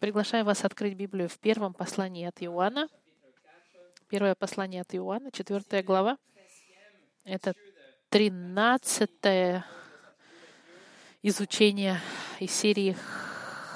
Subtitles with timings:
[0.00, 2.88] Приглашаю вас открыть Библию в первом послании от Иоанна.
[4.08, 6.16] Первое послание от Иоанна, четвертая глава.
[7.24, 7.52] Это
[8.08, 9.66] тринадцатое
[11.22, 12.00] изучение
[12.38, 12.96] из серии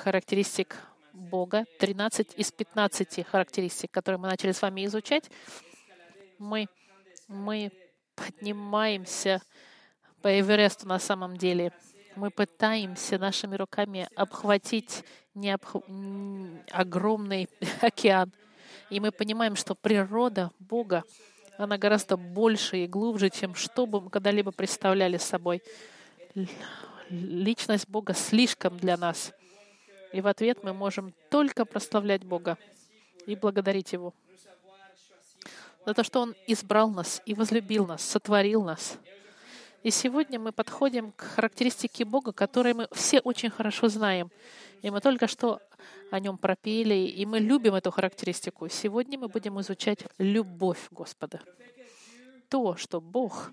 [0.02, 0.78] характеристик
[1.12, 1.66] Бога.
[1.78, 5.30] 13 из 15 характеристик, которые мы начали с вами изучать.
[6.38, 6.68] Мы,
[7.28, 7.70] мы
[8.14, 9.42] поднимаемся
[10.22, 11.70] по Эвересту на самом деле.
[12.16, 15.04] Мы пытаемся нашими руками обхватить
[15.34, 15.76] необх...
[16.70, 17.48] огромный
[17.80, 18.32] океан.
[18.90, 21.04] И мы понимаем, что природа Бога,
[21.58, 25.62] она гораздо больше и глубже, чем что бы мы когда-либо представляли собой.
[27.10, 29.32] Личность Бога слишком для нас.
[30.12, 32.56] И в ответ мы можем только прославлять Бога
[33.26, 34.14] и благодарить Его
[35.86, 38.98] за то, что Он избрал нас и возлюбил нас, сотворил нас.
[39.84, 44.30] И сегодня мы подходим к характеристике Бога, которые мы все очень хорошо знаем.
[44.80, 45.60] И мы только что
[46.10, 48.66] о нем пропели, и мы любим эту характеристику.
[48.70, 51.42] Сегодня мы будем изучать любовь Господа.
[52.48, 53.52] То, что Бог,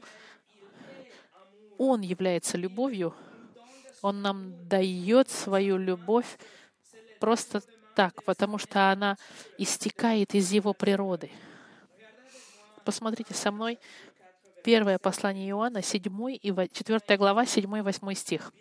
[1.77, 3.13] Он является любовью,
[4.01, 6.37] Он нам дает свою любовь
[7.19, 7.61] просто
[7.93, 9.17] так, потому что она
[9.57, 11.29] истекает из Его природы.
[12.85, 13.79] Посмотрите со мной
[14.63, 18.53] Первое послание Иоанна, 7 и 4 глава, 7 и 8 стих.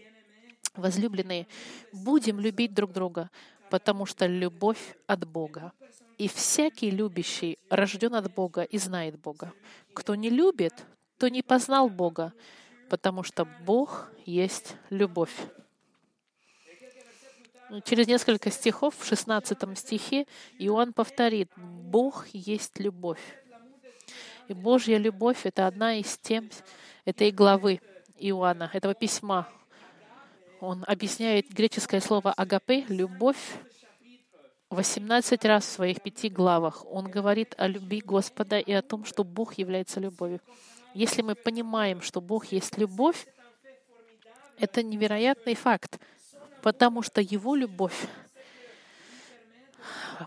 [0.75, 1.47] Возлюбленные,
[1.93, 3.31] будем любить друг друга,
[3.71, 5.73] потому что любовь от Бога.
[6.17, 9.53] И всякий любящий рожден от Бога и знает Бога.
[9.95, 10.75] Кто не любит,
[11.19, 12.33] то не познал Бога,
[12.89, 15.35] потому что Бог есть любовь.
[17.85, 20.27] Через несколько стихов, в 16 стихе,
[20.59, 23.21] Иоанн повторит, Бог есть любовь.
[24.51, 26.51] И Божья любовь— это одна из тем
[27.05, 27.81] этой главы
[28.19, 29.49] Иоанна, этого письма.
[30.59, 33.39] Он объясняет греческое слово «агапе»— «любовь»
[34.71, 36.85] 18 раз в своих пяти главах.
[36.91, 40.41] Он говорит о любви Господа и о том, что Бог является любовью.
[40.95, 43.29] Если мы понимаем, что Бог есть любовь,
[44.59, 46.01] это невероятный факт,
[46.61, 48.09] потому что Его любовь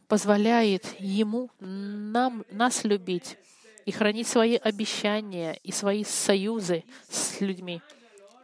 [0.07, 3.37] позволяет Ему нам, нас любить
[3.85, 7.81] и хранить свои обещания и свои союзы с людьми.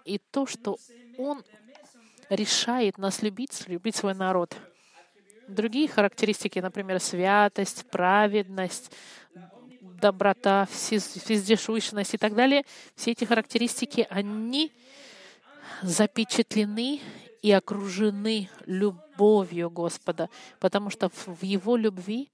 [0.05, 0.77] И то, что
[1.17, 1.43] Он
[2.29, 4.55] решает нас любить, любить свой народ.
[5.47, 8.91] Другие характеристики, например, святость, праведность,
[9.99, 10.67] доброта,
[11.27, 12.63] вездесущность и так далее,
[12.95, 14.71] все эти характеристики, они
[15.81, 17.01] запечатлены
[17.41, 20.29] и окружены любовью Господа,
[20.59, 22.29] потому что в Его любви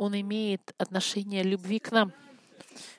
[0.00, 2.14] он имеет отношение любви к нам.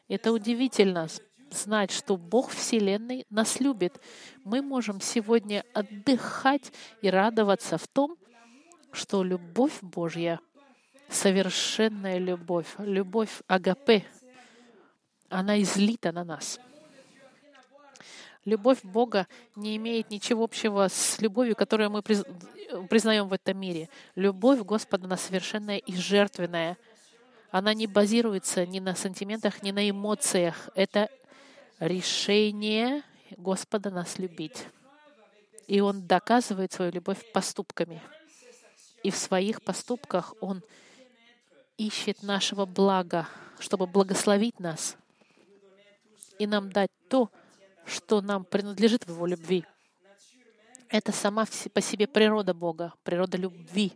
[0.08, 1.08] Это удивительно
[1.50, 4.00] знать, что Бог Вселенной нас любит.
[4.44, 8.18] Мы можем сегодня отдыхать и радоваться в том,
[8.92, 10.40] что любовь Божья,
[11.10, 14.06] совершенная любовь, любовь Агапе,
[15.28, 16.60] она излита на нас.
[18.46, 23.90] Любовь Бога не имеет ничего общего с любовью, которую мы признаем в этом мире.
[24.14, 26.78] Любовь Господа, она совершенная и жертвенная—
[27.52, 30.70] она не базируется ни на сантиментах, ни на эмоциях.
[30.74, 31.10] Это
[31.80, 33.04] решение
[33.38, 34.66] Господа нас любить.
[35.68, 38.02] И Он доказывает свою любовь поступками.
[39.04, 40.64] И в своих поступках Он
[41.78, 43.28] ищет нашего блага,
[43.60, 44.96] чтобы благословить нас
[46.40, 47.30] и нам дать то,
[47.86, 49.66] что нам принадлежит в Его любви.
[50.90, 53.94] Это сама по себе природа Бога, природа любви.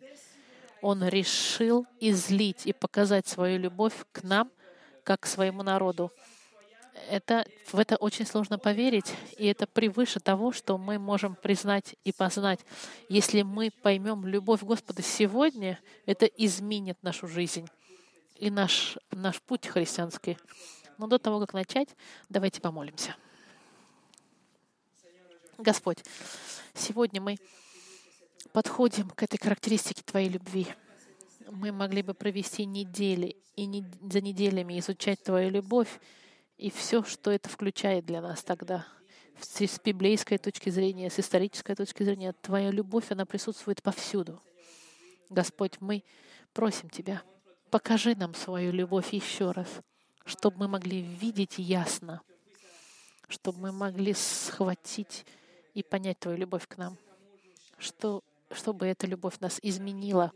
[0.86, 4.52] Он решил излить и показать свою любовь к нам,
[5.04, 6.12] как к своему народу.
[7.10, 12.12] Это, в это очень сложно поверить, и это превыше того, что мы можем признать и
[12.12, 12.60] познать.
[13.10, 17.68] Если мы поймем любовь Господа сегодня, это изменит нашу жизнь
[18.36, 20.38] и наш, наш путь христианский.
[21.00, 21.90] Но до того, как начать,
[22.30, 23.16] давайте помолимся.
[25.58, 26.04] Господь,
[26.76, 27.38] сегодня мы
[28.56, 30.66] подходим к этой характеристике Твоей любви.
[31.52, 36.00] Мы могли бы провести недели и не, за неделями изучать Твою любовь
[36.56, 38.88] и все, что это включает для нас тогда.
[39.42, 44.42] С библейской точки зрения, с исторической точки зрения, Твоя любовь, она присутствует повсюду.
[45.30, 46.06] Господь, мы
[46.54, 47.24] просим Тебя,
[47.72, 49.68] покажи нам свою любовь еще раз,
[50.24, 52.22] чтобы мы могли видеть ясно,
[53.28, 55.26] чтобы мы могли схватить
[55.74, 56.98] и понять Твою любовь к нам,
[57.78, 60.32] что чтобы эта любовь нас изменила,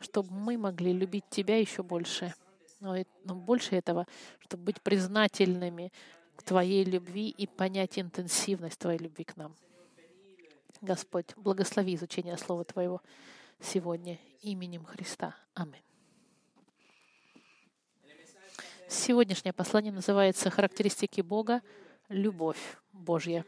[0.00, 2.34] чтобы мы могли любить Тебя еще больше.
[2.80, 4.06] Но, но больше этого,
[4.40, 5.92] чтобы быть признательными
[6.36, 9.54] к Твоей любви и понять интенсивность Твоей любви к нам.
[10.80, 13.00] Господь, благослови изучение Слова Твоего.
[13.60, 15.36] сегодня именем Христа.
[15.54, 15.82] Аминь.
[18.88, 21.62] Сегодняшнее послание называется «Характеристики Бога.
[22.08, 22.58] Любовь
[22.92, 23.44] Божья».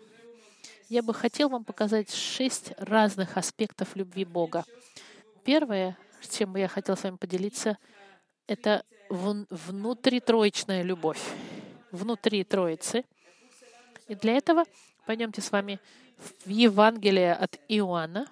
[0.90, 4.64] Я бы хотел вам показать шесть разных аспектов любви Бога.
[5.42, 7.78] Первое, с чем я хотел с вами поделиться,
[8.46, 11.20] это внутритроечная любовь.
[11.90, 13.04] Внутри Троицы.
[14.08, 14.64] И для этого
[15.06, 15.80] пойдемте с вами
[16.44, 18.26] в Евангелие от Иоанна,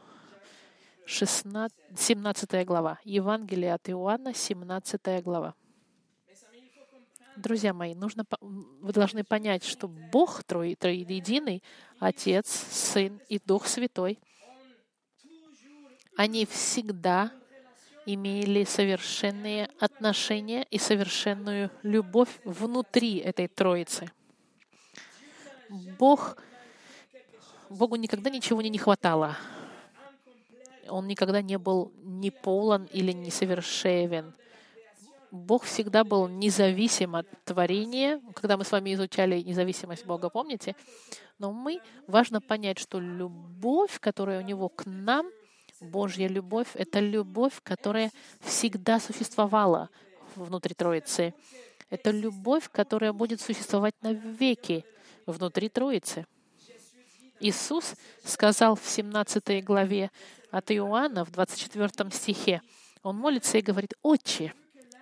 [1.07, 2.99] 16, 17 глава.
[3.05, 5.55] Евангелие от Иоанна, 17 глава.
[7.37, 11.63] Друзья мои, нужно, вы должны понять, что Бог Троединый,
[12.03, 14.19] Отец, Сын и Дух Святой,
[16.17, 17.31] они всегда
[18.07, 24.11] имели совершенные отношения и совершенную любовь внутри этой Троицы.
[25.97, 26.39] Бог,
[27.71, 29.37] Богу никогда ничего не, хватало.
[30.89, 34.35] Он никогда не был не полон или несовершенен.
[35.33, 38.21] Бог всегда был независим от творения.
[38.35, 40.77] Когда мы с вами изучали независимость Бога, помните?
[41.39, 45.31] Но мы, важно понять, что любовь, которая у Него к нам,
[45.81, 49.89] Божья любовь, это любовь, которая всегда существовала
[50.37, 51.33] внутри Троицы.
[51.89, 54.85] Это любовь, которая будет существовать навеки
[55.25, 56.27] внутри Троицы.
[57.41, 60.11] Иисус сказал в 17 главе
[60.51, 62.61] от Иоанна, в 24 стихе,
[63.03, 64.53] он молится и говорит, «Отче,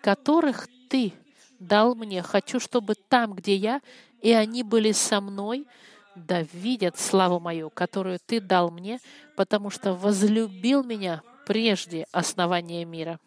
[0.03, 1.13] которых Ты
[1.59, 2.23] дал мне.
[2.23, 3.81] Хочу, чтобы там, где я,
[4.21, 5.67] и они были со мной,
[6.15, 9.01] да видят славу мою, которую Ты дал мне,
[9.37, 13.19] потому что возлюбил меня прежде основания мира.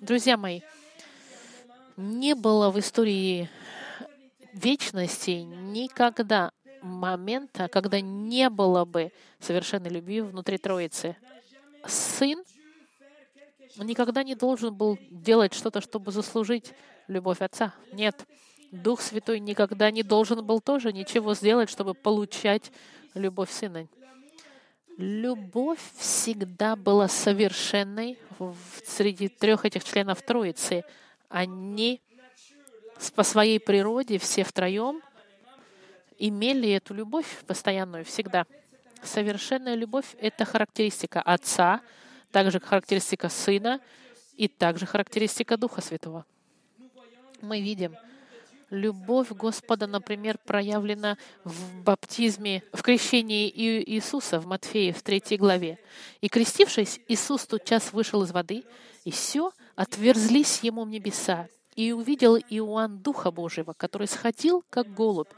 [0.00, 0.60] Друзья мои,
[1.96, 3.48] не было в истории
[4.52, 6.52] вечности никогда
[6.82, 11.16] момента, когда не было бы совершенной любви внутри Троицы.
[11.86, 12.42] Сын
[13.76, 16.72] никогда не должен был делать что-то, чтобы заслужить
[17.08, 17.74] любовь Отца.
[17.92, 18.26] Нет.
[18.70, 22.72] Дух Святой никогда не должен был тоже ничего сделать, чтобы получать
[23.14, 23.86] любовь Сына.
[24.96, 28.18] Любовь всегда была совершенной
[28.86, 30.84] среди трех этих членов Троицы.
[31.28, 32.00] Они
[33.14, 35.02] по своей природе все втроем
[36.18, 38.46] имели эту любовь постоянную всегда.
[39.02, 41.80] Совершенная любовь— это характеристика Отца—
[42.32, 43.80] также характеристика Сына
[44.36, 46.24] и также характеристика Духа Святого.
[47.40, 47.94] Мы видим,
[48.70, 55.78] любовь Господа, например, проявлена в баптизме, в крещении Иисуса в Матфея в третьей главе.
[56.20, 58.64] «И крестившись, Иисус тот час вышел из воды,
[59.04, 65.30] и все, отверзлись ему в небеса, и увидел Иоанн Духа Божьего, который сходил, как голубь,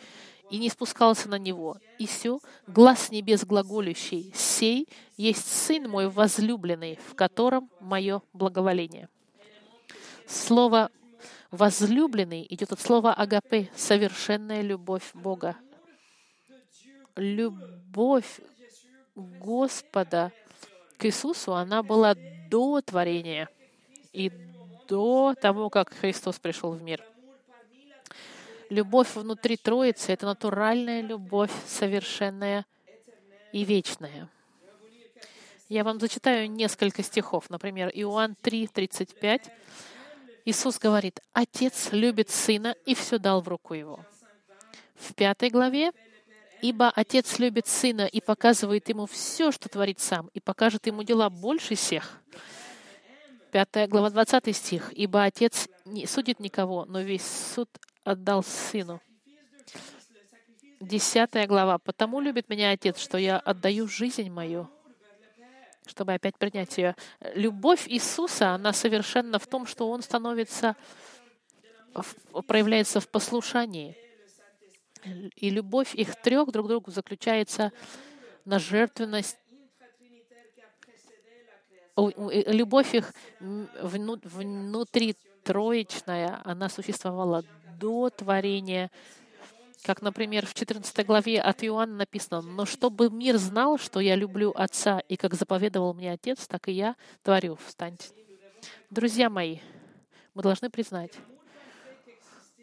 [0.55, 1.79] и не спускался на него.
[1.99, 9.09] И все, глаз небес глаголющий, сей есть Сын мой возлюбленный, в котором мое благоволение.
[10.29, 10.93] Слово
[11.51, 15.57] возлюбленный идет от слова агапе, совершенная любовь Бога.
[17.17, 18.41] Любовь
[19.17, 20.31] Господа
[20.99, 22.15] к Иисусу, она была
[22.49, 23.49] до творения
[24.13, 24.31] и
[24.87, 27.05] до того, как Христос пришел в мир.
[28.71, 32.65] Любовь внутри Троицы— это натуральная любовь, совершенная
[33.53, 34.29] и вечная.
[35.69, 37.51] Я вам зачитаю несколько стихов.
[37.51, 39.51] Например, Иоанн 3, 35.
[40.45, 44.05] Иисус говорит, «Отец любит Сына и все дал в руку Его».
[44.95, 45.93] В пятой главе
[46.61, 51.31] «Ибо Отец любит Сына и показывает Ему все, что творит Сам, и покажет Ему дела
[51.31, 52.21] больше всех».
[53.53, 54.93] Пятая глава, 20 стих.
[54.95, 57.69] «Ибо Отец не судит никого, но весь суд
[58.05, 59.01] отдал Сыну.
[60.81, 61.79] Десятая глава.
[61.79, 64.69] «Потому любит меня Отец, что я отдаю жизнь мою,
[65.87, 66.95] чтобы опять принять ее».
[67.35, 70.77] Любовь Иисуса, она совершенно в том, что Он становится,
[72.47, 73.97] проявляется в послушании.
[75.37, 77.73] И любовь их трех друг к другу заключается
[78.45, 79.39] на жертвенность
[81.97, 87.45] любовь их внутри троечная, она существовала
[87.79, 88.91] до творения.
[89.83, 94.53] Как, например, в 14 главе от Иоанна написано, «Но чтобы мир знал, что я люблю
[94.57, 97.59] Отца, и как заповедовал мне Отец, так и я творю».
[97.67, 98.09] Встаньте.
[98.89, 99.59] Друзья мои,
[100.33, 101.13] мы должны признать,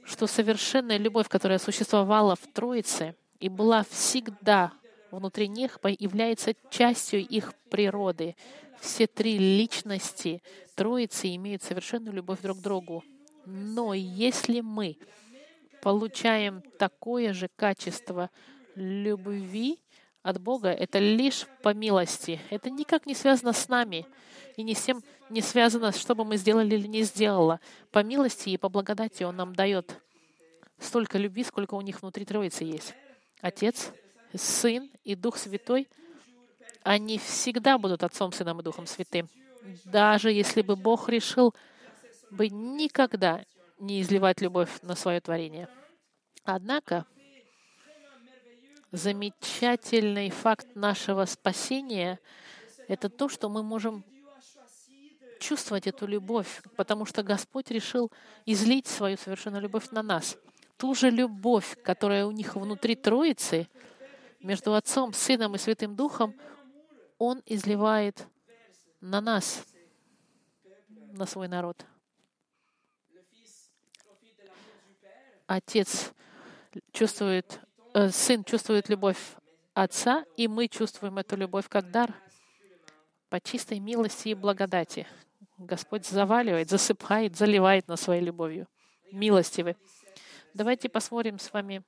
[0.03, 4.73] что совершенная любовь, которая существовала в Троице и была всегда
[5.11, 8.35] внутри них, является частью их природы.
[8.79, 10.41] Все три личности
[10.75, 13.03] Троицы имеют совершенную любовь друг к другу.
[13.45, 14.97] Но если мы
[15.81, 18.29] получаем такое же качество
[18.75, 19.79] любви,
[20.23, 22.39] от Бога, это лишь по милости.
[22.49, 24.05] Это никак не связано с нами
[24.55, 27.59] и не с тем не связано, что бы мы сделали или не сделала.
[27.91, 29.95] По милости и по благодати Он нам дает
[30.79, 32.93] столько любви, сколько у них внутри Троицы есть.
[33.39, 33.91] Отец,
[34.35, 35.87] Сын и Дух Святой,
[36.83, 39.27] они всегда будут Отцом, Сыном и Духом Святым.
[39.85, 41.55] Даже если бы Бог решил
[42.31, 43.45] бы никогда
[43.79, 45.67] не изливать любовь на свое творение.
[46.43, 47.05] Однако,
[48.91, 52.19] замечательный факт нашего спасения—
[52.87, 54.03] это то, что мы можем
[55.39, 58.11] чувствовать эту любовь, потому что Господь решил
[58.45, 60.37] излить свою совершенную любовь на нас.
[60.77, 63.67] Ту же любовь, которая у них внутри Троицы,
[64.39, 66.35] между Отцом, Сыном и Святым Духом,
[67.17, 68.27] Он изливает
[68.99, 69.63] на нас,
[70.89, 71.85] на свой народ.
[75.53, 76.13] Отец
[76.93, 77.59] чувствует,
[77.93, 79.17] э, сын чувствует любовь
[79.73, 82.15] Отца, и мы чувствуем эту любовь как дар
[83.27, 85.05] по чистой милости и благодати.
[85.57, 88.65] Господь заваливает, засыпает, заливает нас своей любовью.
[89.11, 89.75] Милостивый.
[90.53, 91.83] Давайте посмотрим с вами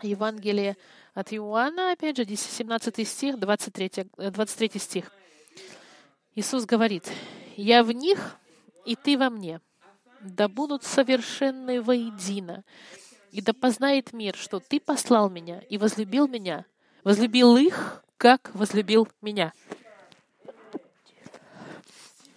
[0.00, 0.78] Евангелие
[1.12, 5.12] от Иоанна, опять же, 17 стих, 23, 23 э, стих.
[6.34, 7.06] Иисус говорит,
[7.54, 8.38] «Я в них,
[8.86, 9.60] и ты во мне,
[10.20, 12.64] да будут совершенны воедино,
[13.30, 16.64] и да познает мир, что ты послал меня и возлюбил меня,
[17.04, 19.52] возлюбил их, как возлюбил меня.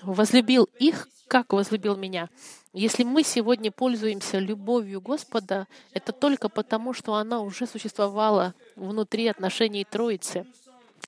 [0.02, 2.30] Возлюбил их, как возлюбил меня.
[2.74, 9.86] Если мы сегодня пользуемся любовью Господа, это только потому, что она уже существовала внутри отношений
[9.86, 10.46] Троицы.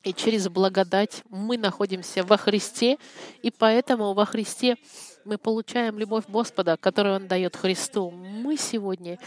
[0.02, 2.98] И через благодать мы находимся во Христе,
[3.42, 4.78] и поэтому во Христе
[5.24, 8.10] мы получаем любовь Господа, которую Он дает Христу.
[8.12, 9.18] Мы сегодня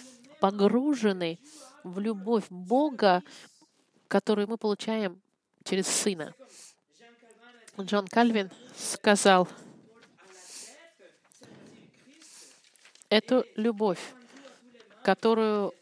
[0.41, 1.39] погружены
[1.83, 3.23] в любовь Бога,
[4.09, 5.21] которую мы получаем
[5.65, 6.35] через Сына.
[7.81, 9.49] Джон Кальвин сказал,
[13.09, 14.01] эту любовь,
[15.03, 15.73] которую,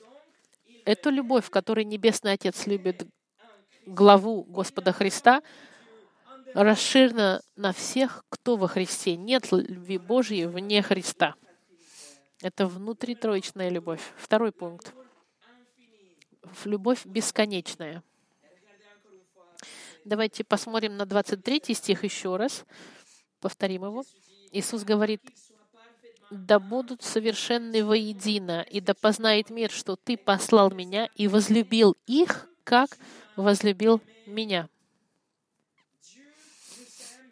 [0.85, 3.07] эту любовь, которой Небесный Отец любит
[3.87, 5.43] главу Господа Христа,
[6.55, 9.17] расширена на всех, кто во Христе.
[9.17, 11.35] Нет любви Божьей вне Христа.
[12.41, 14.03] Это внутритроечная любовь.
[14.17, 14.93] Второй пункт.
[16.65, 18.03] Любовь бесконечная.
[20.05, 22.65] Давайте посмотрим на 23 стих еще раз.
[23.41, 24.05] Повторим его.
[24.53, 25.23] Иисус говорит,
[26.31, 32.49] «Да будут совершенны воедино, и да познает мир, что Ты послал Меня и возлюбил их,
[32.65, 32.91] как
[33.37, 34.69] возлюбил Меня».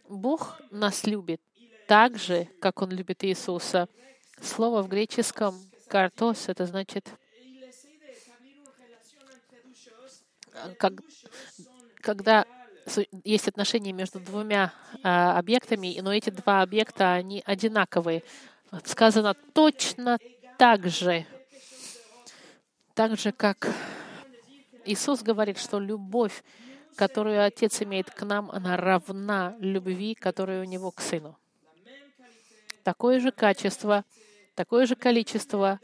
[0.08, 1.40] Бог нас любит
[1.86, 3.88] так же, как Он любит Иисуса.
[4.40, 5.54] Слово в греческом
[5.88, 7.08] «картос»— это значит
[10.78, 10.92] как,
[12.00, 12.44] когда
[13.24, 18.22] есть отношения между двумя а, объектами, но эти два объекта, они одинаковые.
[18.84, 20.18] Сказано точно
[20.58, 21.26] так же,
[22.94, 23.68] так же, как
[24.84, 26.42] Иисус говорит, что любовь
[26.96, 31.38] которую Отец имеет к нам, она равна любви, которая у Него к Сыну.
[32.82, 34.04] Такое же качество,
[34.54, 35.80] такое же количество,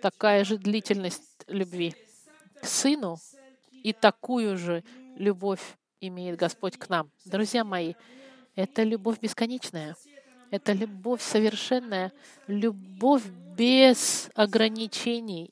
[0.00, 1.94] такая же длительность любви
[2.60, 3.18] к Сыну
[3.72, 4.84] и такую же
[5.16, 5.62] любовь
[6.00, 7.10] имеет Господь к нам.
[7.24, 7.94] Друзья мои,
[8.54, 9.96] это любовь бесконечная.
[10.50, 12.12] Это любовь совершенная,
[12.46, 13.24] любовь
[13.56, 15.50] без ограничений,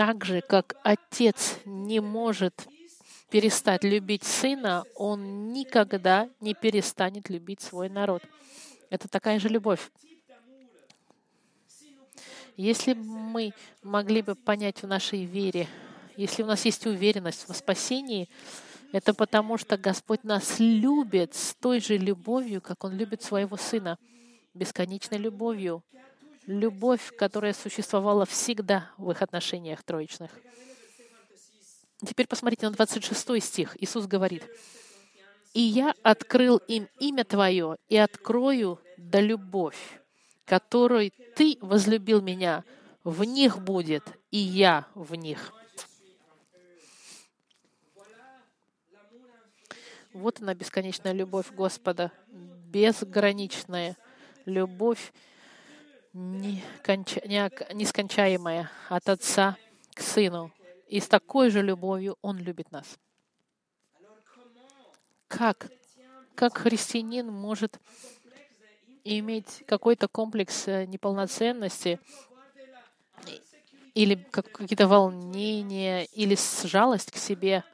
[0.00, 2.66] так же, как отец не может
[3.28, 8.22] перестать любить сына, он никогда не перестанет любить свой народ.
[8.88, 9.90] Это такая же любовь.
[12.56, 13.52] Если мы
[13.82, 15.68] могли бы понять в нашей вере,
[16.16, 18.30] если у нас есть уверенность в спасении,
[18.92, 23.98] это потому, что Господь нас любит с той же любовью, как Он любит своего Сына,
[24.54, 25.84] бесконечной любовью
[26.50, 30.30] любовь, которая существовала всегда в их отношениях троичных.
[32.04, 33.76] Теперь посмотрите на 26 стих.
[33.80, 34.44] Иисус говорит,
[35.54, 40.00] «И я открыл им имя Твое и открою да любовь,
[40.44, 42.64] которой Ты возлюбил меня,
[43.04, 45.52] в них будет, и я в них».
[50.12, 53.96] Вот она, бесконечная любовь Господа, безграничная
[54.44, 55.12] любовь,
[56.12, 59.56] нескончаемая от Отца
[59.94, 60.52] к Сыну.
[60.88, 62.98] И с такой же любовью Он любит нас.
[65.28, 65.70] Как?
[66.34, 67.78] Как христианин может
[69.04, 72.00] иметь какой-то комплекс э, неполноценности
[73.94, 77.64] или как какие-то волнения, или жалость к себе.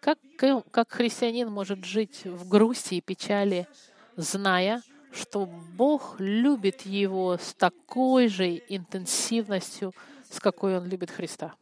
[0.00, 0.18] Как,
[0.70, 3.66] как христианин может жить в грусти и печали,
[4.16, 4.82] зная,
[5.18, 9.92] что Бог любит его с такой же интенсивностью,
[10.30, 11.54] с какой Он любит Христа?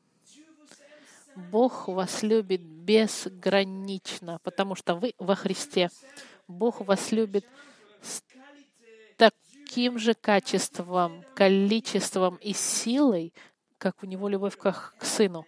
[1.35, 5.91] Бог вас любит безгранично, потому что вы во Христе.
[6.49, 7.45] Бог вас любит
[8.01, 8.23] с
[9.17, 13.35] таким же качеством, количеством и силой,
[13.79, 15.47] как у него любовь к, Сыну,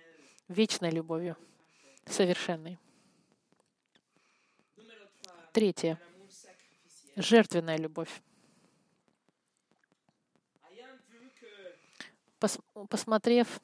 [0.48, 1.36] вечной любовью,
[2.06, 2.78] совершенной.
[5.52, 5.98] Третье.
[7.18, 8.22] Жертвенная любовь.
[12.38, 12.58] Пос,
[12.88, 13.60] посмотрев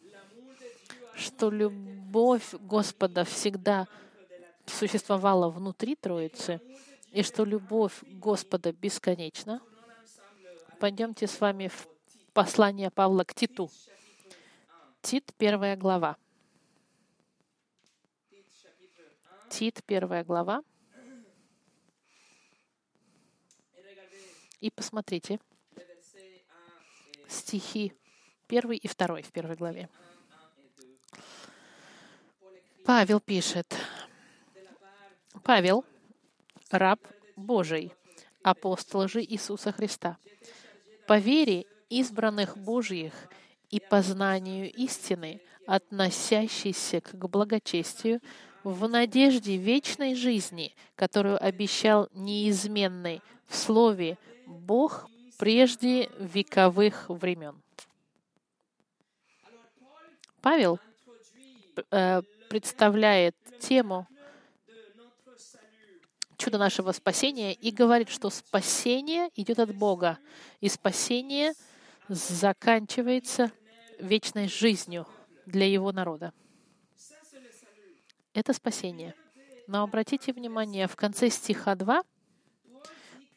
[1.17, 3.87] что любовь Господа всегда
[4.67, 6.61] существовала внутри Троицы,
[7.13, 9.61] и что любовь Господа бесконечна,
[10.81, 11.89] пойдемте с вами в
[12.33, 13.71] послание Павла к Титу.
[15.01, 16.17] Тит, первая глава.
[19.49, 20.63] Тит, первая глава.
[24.65, 25.39] И посмотрите
[27.29, 27.93] стихи
[28.47, 29.91] первый и второй в первой главе.
[32.87, 33.77] Павел пишет,
[35.43, 35.85] Павел,
[36.71, 36.99] раб
[37.37, 37.93] Божий,
[38.43, 40.17] апостол же Иисуса Христа,
[41.07, 43.13] по вере избранных Божьих
[43.69, 48.23] и познанию истины, относящейся к благочестию,
[48.63, 55.09] в надежде вечной жизни, которую обещал неизменный в Слове Бог
[55.39, 57.61] прежде вековых времен.
[60.41, 60.79] Павел
[61.91, 64.07] э, представляет тему
[66.37, 70.19] чуда нашего спасения и говорит, что спасение идет от Бога,
[70.61, 71.55] и спасение
[72.09, 73.51] заканчивается
[73.99, 75.07] вечной жизнью
[75.47, 76.33] для Его народа.
[78.35, 79.15] Это спасение.
[79.67, 82.03] Но обратите внимание, в конце стиха 2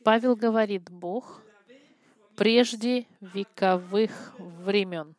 [0.07, 1.41] Павел говорит, Бог
[2.37, 5.13] прежде вековых времен.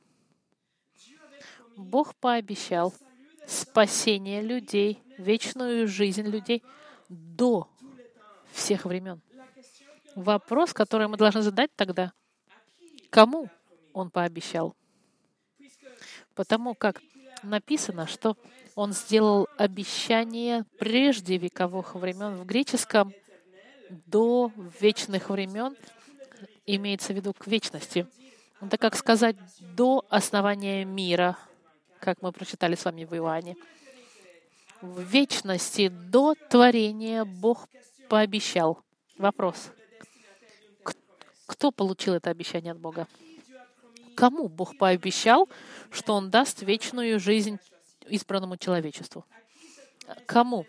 [1.76, 2.94] Бог пообещал—
[3.46, 6.64] спасение людей, вечную жизнь людей
[7.10, 7.68] до
[8.50, 9.20] всех времен.
[10.14, 12.14] Вопрос, который мы должны задать тогда,
[13.10, 13.50] кому
[13.92, 14.74] он пообещал?
[16.34, 17.02] Потому как
[17.42, 18.38] написано, что
[18.74, 22.36] он сделал обещание прежде вековых времен.
[22.36, 23.12] В греческом
[24.06, 25.76] до вечных времен
[26.66, 28.06] имеется в виду к вечности.
[28.60, 31.38] Это как сказать до основания мира,
[32.00, 33.56] как мы прочитали с вами в Иоанне.
[34.80, 37.68] В вечности до творения Бог
[38.08, 38.80] пообещал.
[39.16, 39.70] Вопрос.
[41.46, 43.08] Кто получил это обещание от Бога?
[44.14, 45.48] Кому Бог пообещал,
[45.90, 47.58] что Он даст вечную жизнь
[48.08, 49.24] избранному человечеству?
[50.26, 50.66] Кому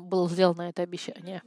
[0.00, 1.42] было сделано это обещание?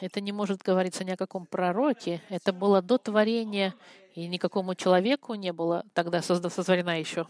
[0.00, 2.20] Это не может говориться ни о каком пророке.
[2.28, 3.74] Это было до творения
[4.14, 7.26] и никакому человеку не было тогда сотворена еще.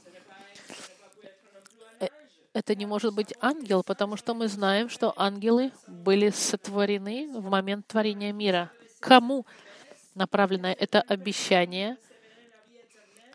[2.00, 2.08] Э,
[2.54, 7.86] это не может быть ангел, потому что мы знаем, что ангелы были сотворены в момент
[7.86, 8.70] творения мира.
[9.00, 9.44] Кому
[10.14, 11.98] направлено это обещание,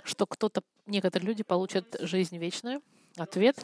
[0.04, 2.82] что кто-то, некоторые люди получат жизнь вечную?
[3.18, 3.58] Ответ.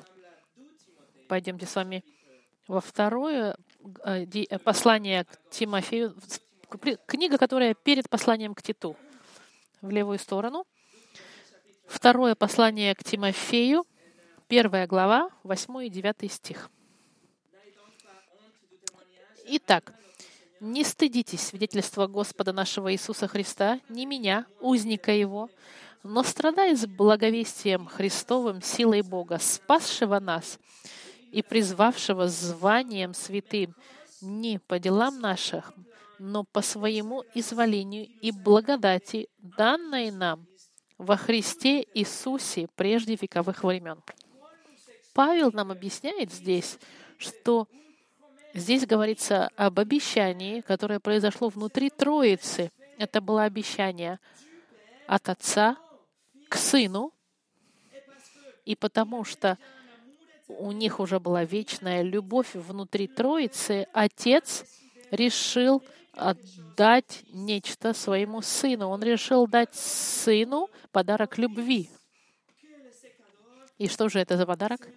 [1.27, 2.03] Пойдемте с вами
[2.67, 3.55] во второе
[4.05, 6.15] э, э, послание к Тимофею,
[7.05, 8.95] книга, которая перед посланием к Титу
[9.81, 10.65] в левую сторону.
[11.85, 13.85] Второе послание к Тимофею,
[14.47, 16.69] первая глава, 8 и 9 стих.
[19.45, 19.93] Итак,
[20.59, 25.49] не стыдитесь свидетельства Господа нашего Иисуса Христа, не меня, узника Его,
[26.03, 30.57] но страдая с благовестием Христовым силой Бога, спасшего нас
[31.33, 33.75] и призвавшего званием святым
[34.21, 35.73] не по делам наших,
[36.19, 40.45] но по своему изволению и благодати, данной нам
[40.99, 43.99] во Христе Иисусе прежде вековых времен.
[45.15, 46.77] Павел нам объясняет здесь,
[47.17, 47.67] что
[48.53, 52.71] здесь говорится об обещании, которое произошло внутри Троицы.
[52.99, 54.19] Это было обещание
[55.07, 55.77] от Отца
[56.47, 57.11] к Сыну,
[58.65, 59.57] и потому что
[60.47, 64.65] у них уже была вечная любовь внутри Троицы, Отец
[65.11, 68.89] решил отдать нечто своему сыну.
[68.89, 71.89] Он решил дать сыну подарок любви.
[73.77, 74.87] И что же это за подарок?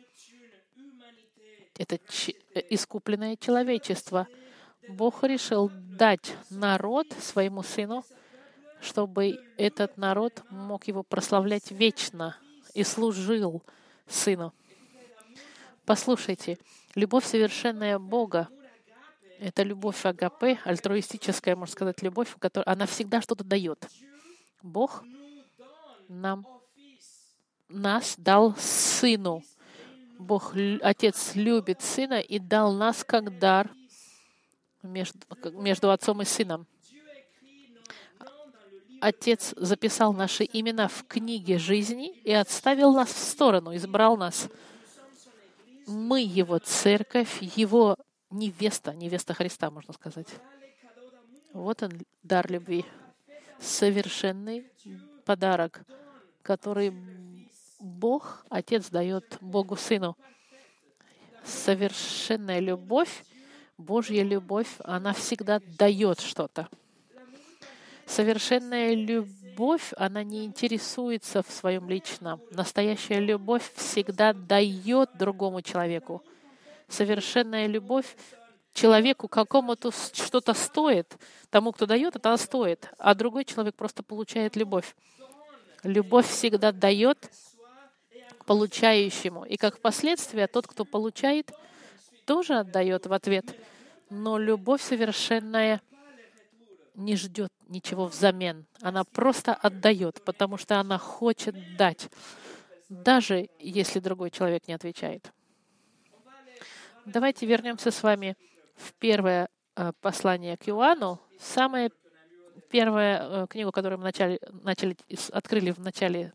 [1.79, 4.29] Это э, искупленное человечество.
[4.89, 8.05] Бог решил дать народ своему сыну,
[8.81, 12.37] чтобы этот народ мог его прославлять вечно
[12.75, 13.63] и служил
[14.07, 14.55] Сыну.
[15.87, 16.59] Послушайте,
[16.97, 18.49] любовь совершенная Бога—
[19.39, 23.87] это любовь агапе, альтруистическая, можно сказать, любовь, которая она всегда что-то дает.
[24.63, 25.05] Бог
[26.09, 26.45] нам,
[27.69, 29.45] нас дал Сыну.
[30.19, 33.71] Бог, Отец любит Сына и дал нас как дар
[34.83, 35.21] между,
[35.53, 36.67] между Отцом и Сыном.
[39.01, 44.49] Отец записал наши имена в книге жизни и отставил нас в сторону, избрал нас.
[45.87, 47.97] Мы Его церковь, Его
[48.31, 50.29] невеста, невеста Христа, можно сказать.
[51.53, 52.85] Вот он, дар любви.
[53.61, 54.67] Совершенный
[55.25, 55.81] подарок,
[56.43, 56.93] который
[57.79, 60.17] Бог, Отец, дает Богу Сыну.
[61.45, 63.25] Совершенная любовь,
[63.79, 66.69] Божья любовь, она всегда дает что-то.
[68.07, 69.46] Совершенная любовь,
[69.97, 72.41] она не интересуется в своем личном.
[72.51, 76.23] Настоящая любовь всегда дает другому человеку.
[76.89, 78.17] Совершенная любовь
[78.73, 81.17] человеку какому-то что-то стоит.
[81.51, 82.91] Тому, кто дает, это стоит.
[82.99, 84.95] А другой человек просто получает любовь.
[85.83, 87.31] Любовь всегда дает
[88.47, 89.45] получающему.
[89.45, 91.51] И как последствие, тот, кто получает,
[92.27, 93.45] тоже отдает в ответ.
[94.11, 95.81] Но любовь совершенная—
[96.97, 98.67] не ждет ничего взамен.
[98.81, 102.11] Она просто отдает, потому что она хочет дать,
[102.89, 105.31] даже если другой человек не отвечает.
[107.05, 108.37] Давайте вернемся с вами
[108.75, 111.93] в первое э, послание к Иоанну, самая
[112.71, 114.97] первая э, книгу, которую мы начали, начали,
[115.31, 116.33] открыли в начале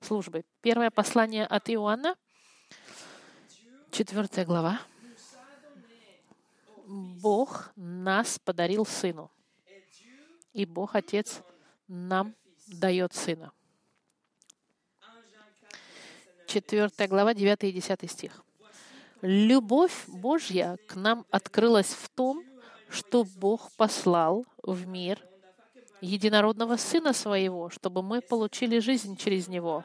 [0.00, 0.44] службы.
[0.60, 2.16] Первое послание от Иоанна,
[3.90, 4.80] четвертая глава.
[6.86, 9.30] Бог нас подарил Сыну
[10.56, 11.42] и Бог Отец
[11.86, 12.34] нам
[12.66, 13.52] дает Сына.
[16.46, 18.42] 4 глава, 9 и 10 стих.
[19.20, 22.42] Любовь Божья к нам открылась в том,
[22.88, 25.20] что Бог послал в мир
[26.00, 29.84] единородного Сына Своего, чтобы мы получили жизнь через Него.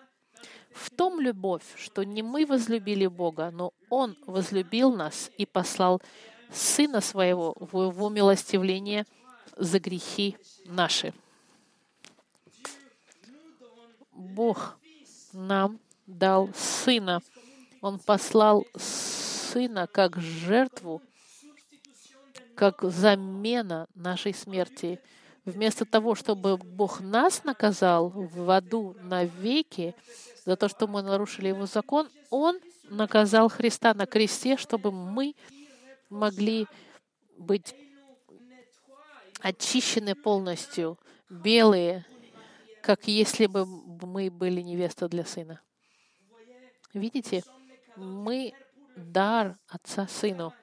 [0.71, 6.01] В том любовь, что не мы возлюбили Бога, но Он возлюбил нас и послал
[6.49, 9.05] Сына Своего в Его милостивление–
[9.57, 11.13] за грехи наши.
[14.11, 14.77] Бог
[15.33, 17.21] нам дал Сына.
[17.81, 21.01] Он послал Сына как жертву,
[22.55, 24.99] как замена нашей смерти.
[25.45, 29.95] Вместо того, чтобы Бог нас наказал в аду навеки
[30.45, 32.59] за то, что мы нарушили Его закон, Он
[32.89, 35.33] наказал Христа на кресте, чтобы мы
[36.09, 36.67] могли
[37.37, 37.73] быть
[39.41, 40.99] очищены полностью,
[41.30, 42.06] белые,
[42.82, 45.62] как если бы мы были невеста для сына.
[46.93, 47.43] Видите,
[47.95, 48.54] мы
[48.95, 50.54] дар отца сыну.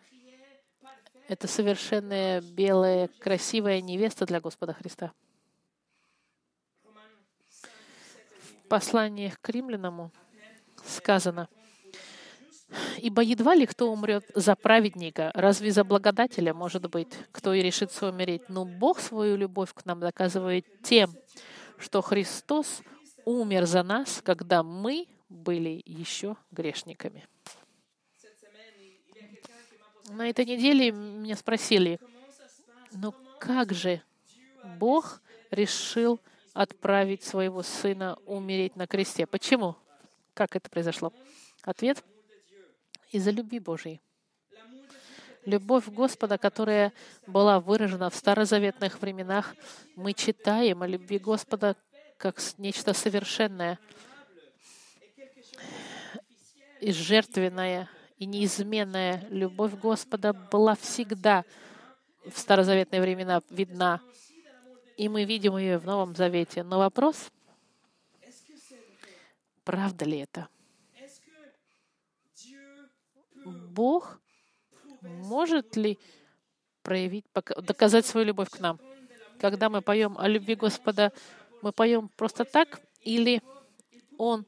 [1.28, 5.12] Это совершенная белая, красивая невеста для Господа Христа.
[8.64, 10.12] В посланиях к римлянам
[10.84, 11.48] сказано,
[12.98, 18.08] Ибо едва ли кто умрет за праведника, разве за благодателя, может быть, кто и решится
[18.08, 18.48] умереть.
[18.48, 21.14] Но Бог свою любовь к нам доказывает тем,
[21.78, 22.82] что Христос
[23.24, 27.26] умер за нас, когда мы были еще грешниками.
[30.10, 31.98] На этой неделе меня спросили,
[32.92, 34.02] ну как же
[34.78, 36.20] Бог решил
[36.52, 39.26] отправить своего сына умереть на кресте?
[39.26, 39.76] Почему?
[40.34, 41.12] Как это произошло?
[41.62, 42.04] Ответ—
[43.10, 44.00] из-за любви Божьей.
[45.44, 46.92] Любовь Господа, которая
[47.26, 49.54] была выражена в старозаветных временах,
[49.96, 51.76] мы читаем о любви Господа
[52.18, 53.78] как нечто совершенное
[56.80, 61.44] и жертвенное, и неизменная любовь Господа была всегда
[62.26, 64.00] в старозаветные времена видна,
[64.96, 66.62] и мы видим ее в Новом Завете.
[66.62, 67.30] Но вопрос,
[69.64, 70.48] правда ли это?
[73.78, 74.20] Бог
[75.02, 76.00] может ли
[76.82, 77.24] проявить,
[77.62, 78.80] доказать свою любовь к нам?
[79.38, 81.12] Когда мы поем о любви Господа,
[81.62, 83.40] мы поем просто так, или
[84.18, 84.44] Он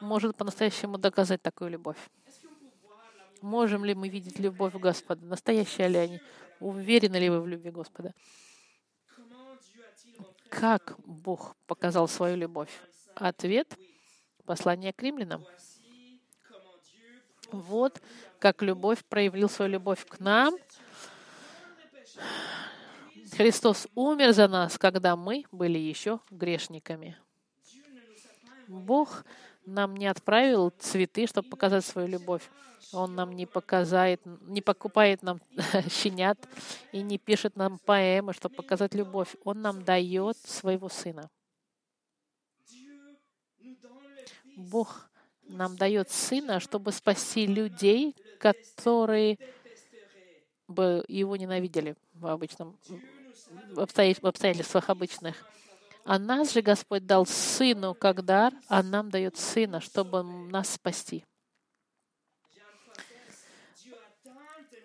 [0.00, 1.96] может по-настоящему доказать такую любовь?
[3.40, 5.24] Можем ли мы видеть любовь Господа?
[5.26, 6.20] Настоящая ли они?
[6.58, 8.12] Уверены ли вы в любви Господа?
[10.48, 12.72] Как Бог показал свою любовь?
[13.14, 13.78] Ответ—
[14.44, 15.44] послание к римлянам.
[17.52, 18.00] Вот
[18.38, 20.56] как любовь проявил свою любовь к нам.
[23.36, 27.16] Христос умер за нас, когда мы были еще грешниками.
[28.68, 29.24] Бог
[29.64, 32.42] нам не отправил цветы, чтобы показать свою любовь.
[32.92, 35.40] Он нам не показает, не покупает нам
[35.88, 36.38] щенят
[36.92, 39.34] и не пишет нам поэмы, чтобы показать любовь.
[39.44, 41.30] Он нам дает своего Сына.
[44.56, 45.08] Бог
[45.52, 49.38] нам дает Сына, чтобы спасти людей, которые
[50.66, 52.78] бы его ненавидели в обычном
[53.74, 53.80] в
[54.26, 55.36] обстоятельствах обычных.
[56.04, 61.24] А нас же Господь дал Сыну как дар, а нам дает Сына, чтобы нас спасти.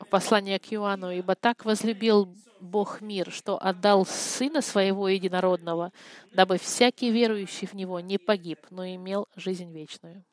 [0.09, 1.11] Послание к Иоанну.
[1.11, 5.91] «Ибо так возлюбил Бог мир, что отдал Сына Своего Единородного,
[6.31, 10.23] дабы всякий верующий в Него не погиб, но имел жизнь вечную».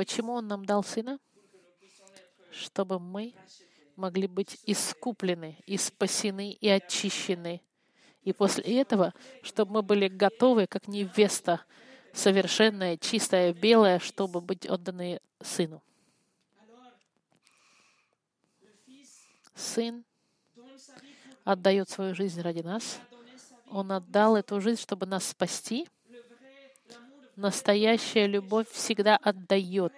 [0.00, 1.20] Почему Он нам дал Сына?
[2.50, 3.34] Чтобы мы
[3.96, 7.60] могли быть искуплены, и спасены, и очищены.
[8.22, 11.62] И после этого, чтобы мы были готовы, как невеста,
[12.14, 15.82] совершенная, чистая, белая, чтобы быть отданы Сыну.
[19.54, 20.02] Сын
[21.44, 23.00] отдает свою жизнь ради нас.
[23.66, 25.86] Он отдал эту жизнь, чтобы нас спасти.
[27.36, 29.92] Настоящая любовь всегда отдает.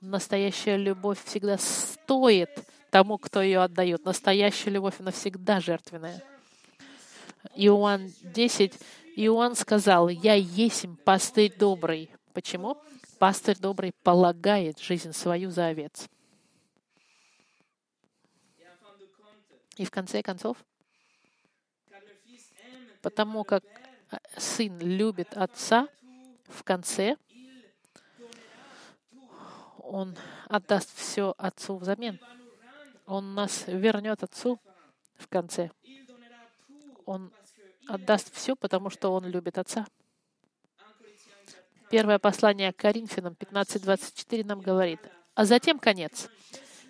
[0.00, 2.50] Настоящая любовь всегда стоит
[2.90, 4.04] тому, кто ее отдает.
[4.04, 6.22] Настоящая любовь, она всегда жертвенная.
[7.54, 8.74] Иоанн 10,
[9.16, 12.10] Иоанн сказал, «Я есть пастырь добрый».
[12.32, 12.80] Почему?
[13.18, 16.08] Пастырь добрый полагает жизнь свою за овец.
[19.76, 20.58] И в конце концов,
[23.02, 23.64] потому как
[24.10, 25.88] э, сын любит отца,
[26.50, 27.16] в конце
[29.78, 30.16] он
[30.48, 32.20] отдаст все отцу взамен.
[33.06, 34.60] Он нас вернет отцу
[35.16, 35.70] в конце.
[37.06, 37.32] Он
[37.88, 39.86] отдаст все, потому что он любит отца.
[41.90, 45.00] Первое послание к Коринфянам 15.24 нам говорит,
[45.34, 46.28] а затем конец,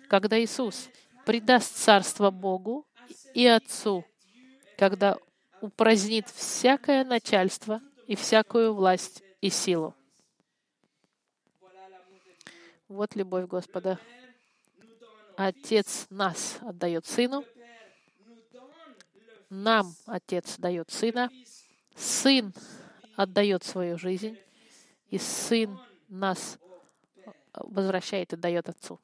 [0.07, 0.89] когда Иисус
[1.25, 2.85] предаст царство Богу
[3.33, 4.05] и Отцу,
[4.77, 5.17] когда
[5.59, 9.95] упразднит всякое начальство и всякую власть и силу.
[12.87, 13.99] Вот любовь Господа.
[15.35, 17.43] Отец нас отдает Сыну,
[19.49, 21.31] нам Отец дает Сына,
[21.95, 22.53] Сын
[23.15, 24.37] отдает свою жизнь,
[25.09, 26.59] и Сын нас
[27.53, 28.99] возвращает и дает Отцу.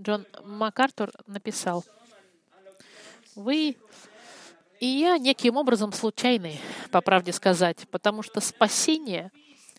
[0.00, 1.84] Джон МакАртур написал,
[3.34, 3.76] «Вы
[4.80, 6.58] и я неким образом случайны,
[6.90, 9.30] по правде сказать, потому что спасение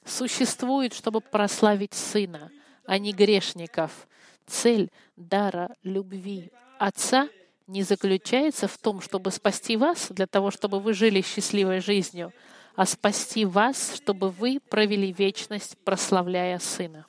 [0.06, 2.52] существует, чтобы прославить Сына,
[2.86, 4.08] а не грешников.
[4.46, 7.30] Цель дара любви Отца
[7.68, 12.34] не заключается в том, чтобы спасти вас для того, чтобы вы жили счастливой жизнью,
[12.76, 17.06] а спасти вас, чтобы вы провели вечность, прославляя Сына.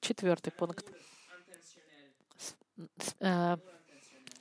[0.00, 0.86] Четвертый пункт.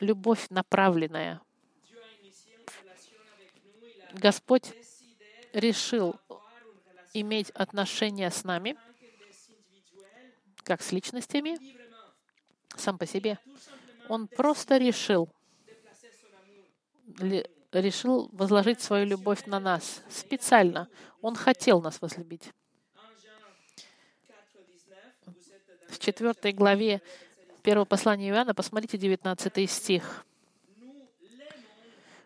[0.01, 1.39] Любовь направленная.
[4.11, 4.73] Господь
[5.53, 6.19] решил
[7.13, 8.75] иметь отношения с нами,
[10.63, 11.57] как с личностями,
[12.75, 13.39] сам по себе.
[14.09, 15.29] Он просто решил,
[17.71, 20.89] решил возложить свою любовь на нас специально.
[21.21, 22.51] Он хотел нас возлюбить.
[25.91, 27.01] в 4 главе
[27.61, 30.25] первого послания Иоанна, посмотрите 19 стих.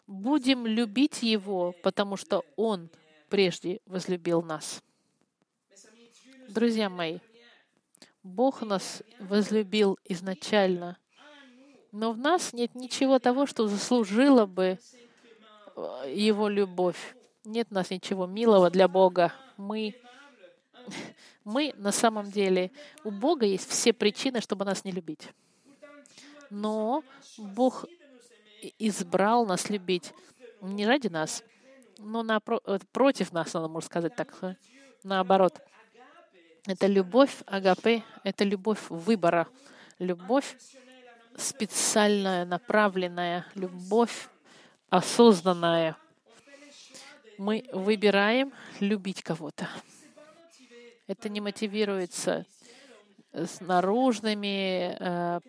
[0.07, 2.89] «Будем любить Его, потому что Он
[3.29, 4.81] прежде возлюбил нас».
[6.47, 7.19] Друзья мои,
[8.23, 10.97] Бог нас возлюбил изначально,
[11.91, 14.79] но в нас нет ничего того, что заслужило бы
[15.75, 17.15] э, Его любовь.
[17.43, 19.33] Нет у нас ничего милого для Бога.
[19.57, 19.95] Мы
[21.45, 22.71] мы на самом деле,
[23.03, 25.29] у Бога есть все причины, чтобы нас не любить.
[26.49, 27.03] Но
[27.37, 27.85] Бог
[28.79, 30.11] избрал нас любить
[30.61, 31.43] не ради нас,
[31.99, 34.33] но напро- э, против нас, надо можно сказать так,
[35.03, 35.61] наоборот.
[36.65, 39.47] Это любовь агапе, это любовь выбора,
[39.99, 40.57] любовь
[41.37, 44.29] специальная, направленная, любовь
[44.89, 45.95] осознанная.
[47.37, 49.67] Мы выбираем любить кого-то.
[51.07, 52.45] Это не мотивируется
[53.33, 55.39] с наружными, э,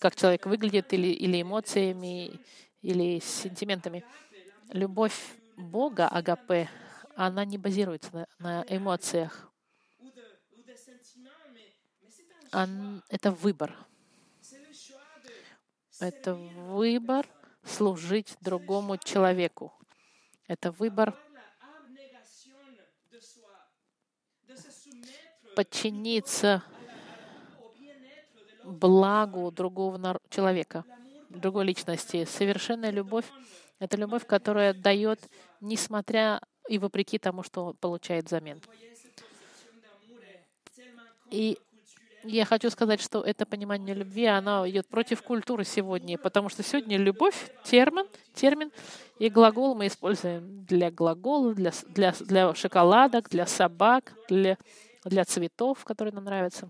[0.00, 2.40] как человек выглядит, или, или эмоциями,
[2.82, 4.04] или сентиментами.
[4.70, 6.68] Любовь Бога, агапе,
[7.14, 9.50] она не базируется на, на эмоциях.
[12.52, 13.76] он- это выбор.
[16.00, 17.26] Это выбор
[17.64, 19.72] служить другому человеку.
[20.48, 21.16] Это выбор
[25.56, 26.62] подчиниться
[28.62, 30.84] благу другого человека,
[31.30, 32.26] другой личности.
[32.26, 33.24] Совершенная любовь—
[33.78, 35.20] это любовь, которая дает,
[35.62, 38.60] несмотря и вопреки тому, что получает взамен.
[41.30, 41.58] И
[42.22, 46.98] я хочу сказать, что это понимание любви, оно идет против культуры сегодня, потому что сегодня
[46.98, 48.72] любовь— термин, термин,
[49.18, 54.58] и глагол мы используем для глагола, для, для, для шоколадок, для собак, для,
[55.08, 56.68] для цветов, которые нам нравятся.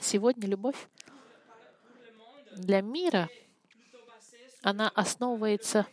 [0.00, 0.88] Сегодня любовь
[2.56, 3.28] для мира,
[4.62, 5.86] она основывается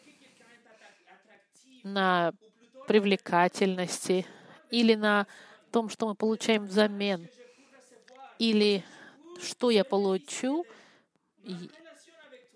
[1.84, 2.34] на
[2.88, 4.26] привлекательности
[4.70, 5.28] или на
[5.72, 7.28] том, что мы получаем взамен,
[8.38, 8.84] или
[9.42, 10.66] что я получу,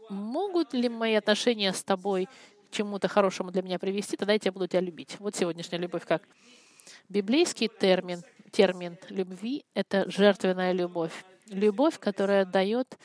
[0.10, 2.28] могут ли мои отношения с тобой
[2.70, 5.16] к чему-то хорошему для меня привести, тогда я тебя буду тебя любить.
[5.20, 6.28] Вот сегодняшняя любовь как.
[7.10, 8.22] Библейский термин,
[8.56, 11.26] термин любви— это жертвенная любовь.
[11.48, 12.98] Любовь, которая дает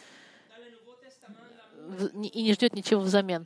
[2.32, 3.44] и не ждет ничего взамен.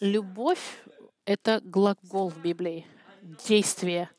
[0.00, 0.84] Любовь—
[1.24, 2.86] это глагол в Библии,
[3.48, 4.10] действие.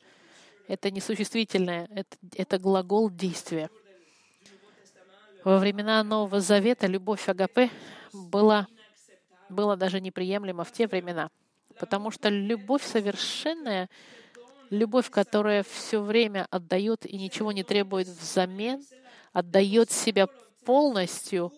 [0.66, 3.70] Это не существительное, это, это глагол действия.
[5.44, 7.70] Во времена Нового Завета любовь Агапе
[8.12, 8.66] была,
[9.48, 11.30] была даже неприемлема в те времена,
[11.78, 13.88] потому что любовь совершенная,
[14.70, 18.84] любовь, которая все время отдает и ничего не требует взамен,
[19.32, 20.28] отдает себя
[20.64, 21.52] полностью,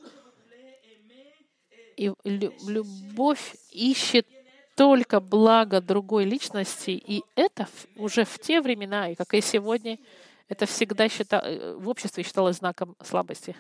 [1.97, 4.27] и лю- любовь ищет
[4.75, 9.99] только благо другой личности, и это уже в те времена, и как и сегодня,
[10.49, 13.55] это всегда счита- э, в обществе считалось знаком слабости.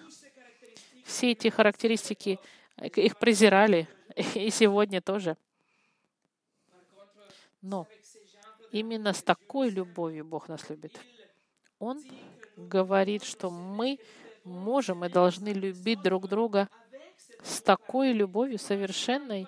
[1.04, 2.38] Все эти характеристики,
[2.78, 3.86] э, их презирали,
[4.34, 5.36] и сегодня тоже.
[7.60, 7.86] Но
[8.72, 10.98] именно с такой любовью Бог нас любит.
[11.78, 12.02] Он
[12.56, 13.98] говорит, что мы
[14.44, 16.68] можем и должны любить друг друга
[17.42, 19.46] с такой любовью совершенной,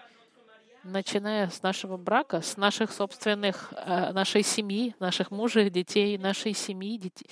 [0.84, 6.98] начиная с нашего брака, с наших собственных, э, нашей семьи, наших мужей, детей, нашей семьи,
[6.98, 7.28] детей.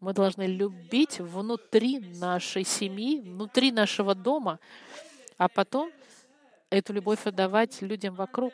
[0.00, 4.58] Мы должны любить внутри нашей семьи, внутри нашего дома,
[5.38, 5.90] а потом
[6.70, 8.52] эту любовь отдавать людям вокруг.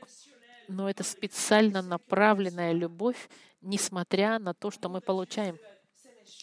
[0.69, 3.29] Но это специально направленная любовь,
[3.61, 5.59] несмотря на то, что мы получаем.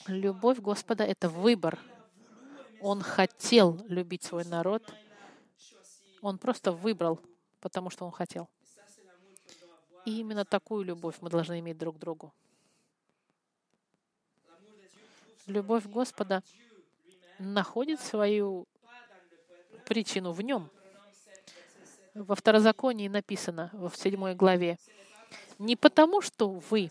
[0.08, 1.80] Любовь Господа— это выбор.
[2.82, 4.84] Он хотел любить свой народ.
[6.22, 7.20] Он просто выбрал,
[7.60, 8.50] потому что он хотел.
[10.06, 12.34] И именно такую любовь мы должны иметь друг к другу.
[15.46, 16.44] Любовь Господа
[17.40, 18.68] находит свою
[19.86, 20.70] причину в нем.
[22.15, 24.78] Во второзаконии написано, в седьмой главе,
[25.58, 26.89] «Не потому, что вы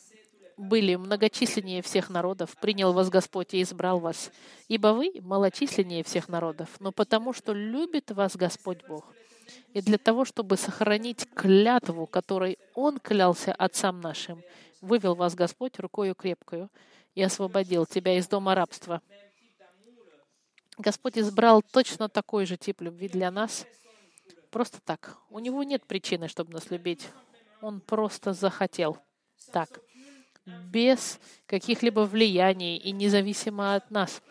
[0.58, 4.30] были многочисленнее всех народов, принял вас Господь и избрал вас,
[4.66, 9.04] ибо вы малочисленнее всех народов, но потому, что любит вас Господь Бог,
[9.72, 14.42] и для того, чтобы сохранить клятву, которой Он клялся отцам нашим,
[14.80, 16.68] вывел вас Господь рукою крепкою
[17.14, 19.00] и освободил тебя из дома рабства.
[20.76, 23.66] Господь избрал точно такой же тип любви для нас,
[24.48, 25.16] просто так.
[25.30, 27.08] У Него нет причины, чтобы нас любить.
[27.60, 28.98] Он просто захотел
[29.52, 29.80] так,
[30.46, 34.22] без каких-либо влияний и независимо от нас.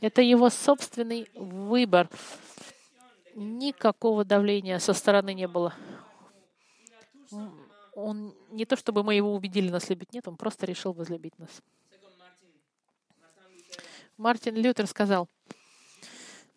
[0.00, 2.08] Это Его собственный выбор.
[3.34, 5.74] Никакого давления со стороны не было.
[7.94, 11.62] Он не то, чтобы мы его убедили нас любить, нет, он просто решил возлюбить нас.
[14.16, 15.28] Мартин Лютер сказал,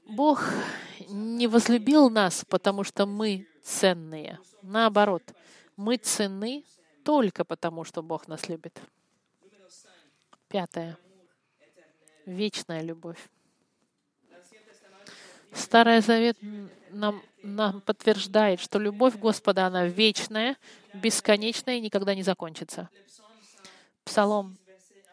[0.10, 0.44] Бог
[1.08, 4.40] не возлюбил нас, потому что мы ценные.
[4.64, 5.24] Наоборот,
[5.78, 6.66] мы ценны
[7.04, 8.82] только потому, что Бог нас любит.
[10.48, 10.98] Пятое.
[12.26, 13.20] Вечная любовь.
[15.54, 16.38] Старый Завет
[16.90, 20.58] нам, нам подтверждает, что любовь Господа, она вечная,
[20.94, 22.90] бесконечная и никогда не закончится.
[24.04, 24.58] Псалом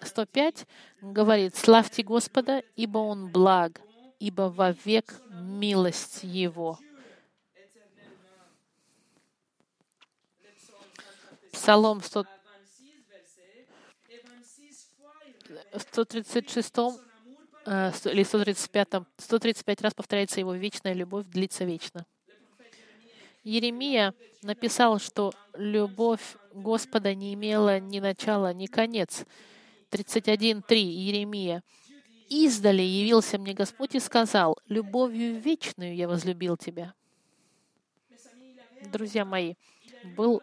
[0.00, 0.66] 105
[1.02, 3.80] говорит, «Славьте Господа, ибо Он благ,
[4.18, 6.78] ибо вовек милость Его».
[11.52, 12.26] Псалом 100
[15.72, 16.72] в 136
[17.66, 18.88] э, или 135,
[19.18, 22.06] 135 раз повторяется его вечная любовь длится вечно.
[23.42, 24.12] Еремия
[24.42, 29.24] написал, что любовь Господа не имела ни начала, ни конец.
[29.90, 31.62] 31.3 Еремия.
[32.28, 36.94] Издали явился мне Господь и сказал, «Любовью вечную я возлюбил тебя».
[38.92, 39.54] Друзья мои,
[40.16, 40.42] был,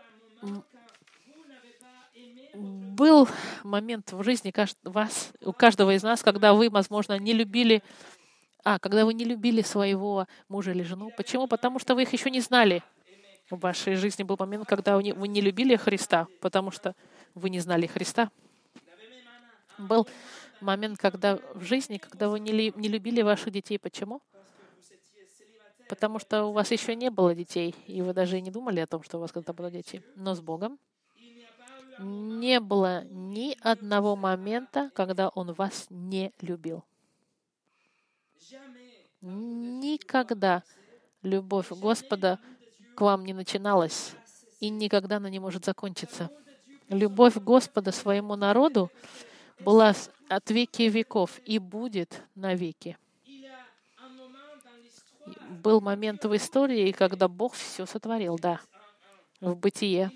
[2.54, 3.28] был
[3.64, 4.54] момент в жизни
[4.84, 7.84] вас, у каждого из нас, когда вы, возможно, не любили
[8.66, 11.12] а, когда вы не любили своего мужа или жену.
[11.18, 11.48] Почему?
[11.48, 12.82] Потому что вы их еще не знали.
[13.50, 16.96] В вашей жизни был момент, когда вы не любили Христа, потому что
[17.36, 18.32] вы не знали Христа.
[19.88, 20.08] Был
[20.62, 23.78] момент, когда в жизни, когда вы не, не любили ваших детей.
[23.78, 24.22] Почему?
[25.90, 28.88] Потому что у вас еще не было детей, и вы даже и не думали о
[28.88, 30.02] том, что у вас когда будут дети.
[30.16, 30.80] Но с Богом
[32.00, 36.84] не было ни одного момента, когда Он вас не любил.
[39.22, 40.64] Никогда
[41.22, 42.40] любовь Господа
[42.96, 44.14] к вам не начиналась,
[44.60, 46.30] и никогда она не может закончиться.
[46.90, 48.92] Любовь Господа своему народу
[49.60, 49.93] была
[50.30, 52.97] от веки веков и будет навеки.
[55.64, 58.60] Был момент в истории, когда Бог все сотворил, да,
[59.39, 60.12] в бытие.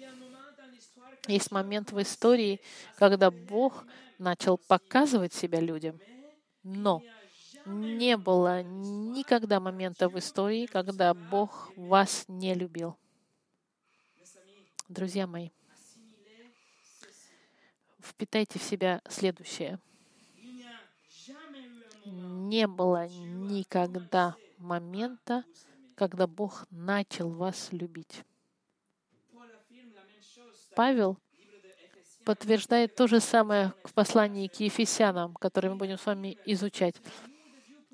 [1.27, 2.61] Есть момент в истории,
[2.95, 3.85] когда Бог
[4.17, 5.99] начал показывать себя людям.
[6.63, 7.01] Но
[7.65, 12.97] не было никогда момента в истории, когда Бог вас не любил.
[14.87, 15.49] Друзья мои,
[18.07, 19.79] впитайте в себя следующее.
[22.05, 25.43] Не было никогда момента,
[25.95, 28.23] когда Бог начал вас любить.
[30.75, 31.17] Павел
[32.23, 36.95] подтверждает то же самое в послании к Ефесянам, которое мы будем с вами изучать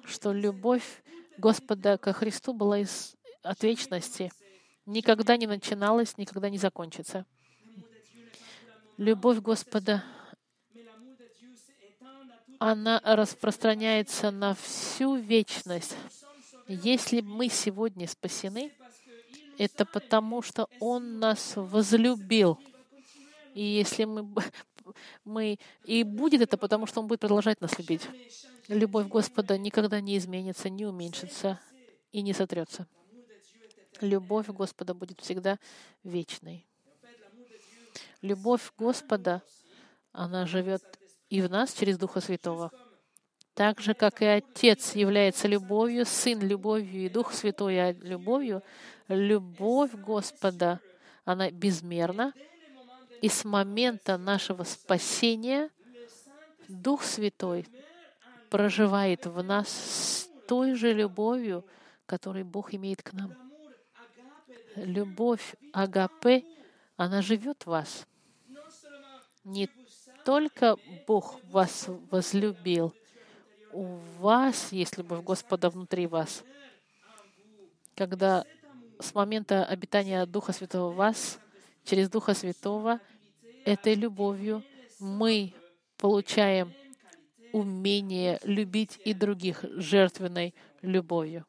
[0.06, 1.04] что любовь
[1.38, 4.32] Господа ко Христу была из, от вечности,
[4.86, 7.26] никогда не начиналась, никогда не закончится.
[9.04, 10.02] Любовь Господа,
[12.58, 15.94] она распространяется на всю вечность.
[16.70, 18.72] Если мы сегодня спасены,
[19.58, 22.58] это потому, что Он нас возлюбил.
[23.54, 24.26] И если мы,
[25.26, 28.08] мы и будет это потому, что Он будет продолжать нас любить.
[28.70, 31.60] Любовь Господа никогда не изменится, не уменьшится
[32.14, 32.88] и не сотрется.
[34.00, 35.60] Любовь Господа будет всегда
[36.06, 36.66] вечной.
[38.24, 39.44] Любовь Господа,
[40.14, 40.82] она живет
[41.28, 42.72] и в нас через Духа Святого.
[43.54, 48.64] Так же, как и Отец является любовью, Сын— любовью и Дух Святой— любовью,
[49.10, 50.80] любовь Господа,
[51.26, 52.34] она безмерна.
[53.22, 55.70] И с момента нашего спасения
[56.70, 57.68] Дух Святой
[58.50, 61.66] проживает в нас с той же любовью,
[62.06, 63.36] которой Бог имеет к нам.
[64.78, 66.46] Любовь Агапе,
[66.96, 68.08] она живет в вас.
[69.44, 69.70] Не
[70.24, 72.94] только Бог вас возлюбил,
[73.72, 73.84] у
[74.20, 76.44] вас есть любовь Господа внутри вас.
[77.96, 78.46] Когда
[79.00, 81.40] с момента обитания Духа Святого в вас,
[81.84, 83.00] через Духа Святого,
[83.66, 84.64] этой любовью
[85.00, 85.54] мы
[85.98, 86.74] получаем
[87.52, 91.46] умение любить и других жертвенной любовью.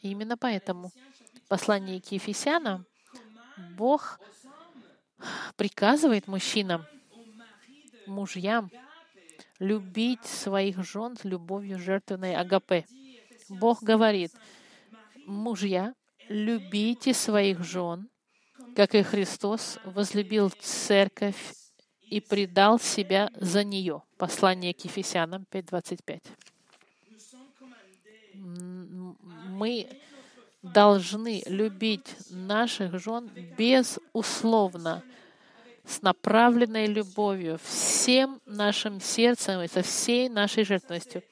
[0.00, 0.90] И именно поэтому
[1.34, 2.86] в послании к Ефесянам
[3.76, 4.20] Бог
[5.56, 6.86] приказывает мужчинам,
[8.06, 8.70] мужьям,
[9.58, 12.86] любить своих жен с любовью жертвенной агапе.
[13.48, 14.32] Бог говорит,
[15.26, 15.94] мужья,
[16.28, 18.08] любите своих жен,
[18.74, 21.54] как и Христос возлюбил церковь
[22.08, 24.02] и предал себя за нее.
[24.18, 26.22] Послание к Ефесянам 5.25.
[29.48, 29.88] Мы
[30.64, 35.02] должны любить наших жен безусловно,
[35.84, 41.22] с направленной любовью, всем нашим сердцем и со всей нашей жертвностью.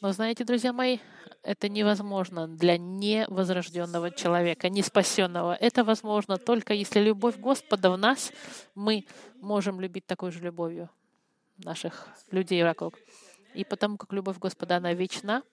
[0.00, 0.98] Но знаете, друзья мои,
[1.44, 5.54] это невозможно для невозрожденного человека, не спасенного.
[5.54, 8.32] Это возможно только если любовь Господа в нас,
[8.74, 9.06] мы
[9.40, 10.90] можем любить такой же любовью
[11.58, 12.98] наших людей вокруг.
[13.54, 15.44] И потому как любовь Господа, она вечна,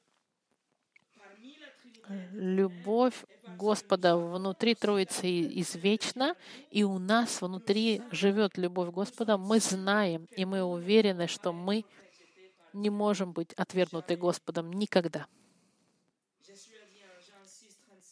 [2.32, 3.26] любовь
[3.58, 5.28] Господа внутри Троицы
[5.60, 6.36] извечна,
[6.72, 11.86] и у нас внутри живет любовь Господа, мы знаем, и мы уверены, что мы
[12.74, 15.28] не можем быть отвергнуты Господом никогда.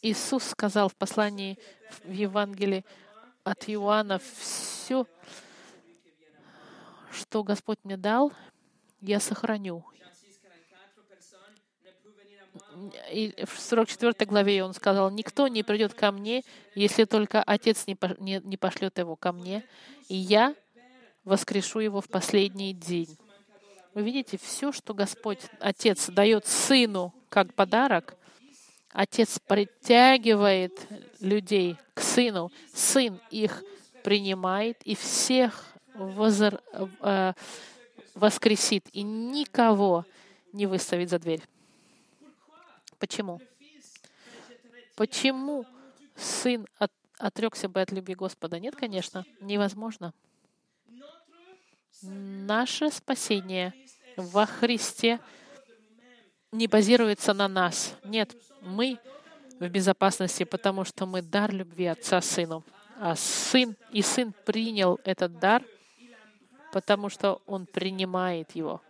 [0.02, 1.58] Иисус сказал в послании
[2.04, 2.84] в Евангелии
[3.44, 5.06] от Иоанна, все,
[7.10, 8.32] что Господь мне дал,
[9.00, 9.84] я сохраню.
[13.12, 16.42] И в 44 главе он сказал, «Никто не придет ко мне,
[16.74, 19.64] если только Отец не пошлет его ко мне,
[20.08, 20.54] и я
[21.24, 23.16] воскрешу его в последний день».
[23.94, 28.16] Вы видите, все, что Господь, Отец, дает Сыну как подарок,
[28.92, 30.86] Отец притягивает
[31.20, 33.64] людей к Сыну, Сын их
[34.04, 35.64] принимает и всех
[35.94, 36.60] возр...
[36.74, 37.32] э,
[38.14, 40.04] воскресит, и никого
[40.52, 41.42] не выставит за дверь.
[42.98, 43.40] Почему?
[44.96, 45.66] Почему
[46.14, 48.58] сын от, отрекся бы от любви Господа?
[48.58, 50.14] Нет, конечно, невозможно.
[52.02, 53.74] Наше спасение
[54.16, 55.20] во Христе
[56.52, 57.94] не базируется на нас.
[58.04, 58.98] Нет, мы
[59.58, 62.64] в безопасности, потому что мы дар любви Отца Сыну.
[62.98, 65.62] А Сын и Сын принял этот дар,
[66.72, 68.80] потому что Он принимает его,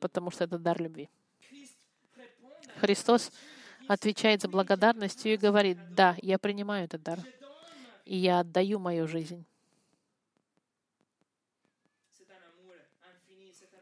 [0.00, 1.08] потому что это дар любви.
[2.80, 3.30] Христос
[3.88, 7.18] отвечает за благодарностью и говорит, да, я принимаю этот дар,
[8.04, 9.44] и я отдаю мою жизнь.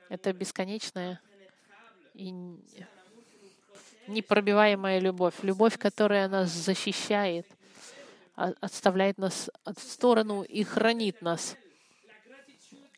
[0.09, 1.21] Это бесконечная
[2.13, 2.31] и
[4.09, 5.35] непробиваемая любовь.
[5.43, 7.47] Любовь, которая нас защищает,
[8.37, 11.57] а, отставляет нас в сторону и хранит нас.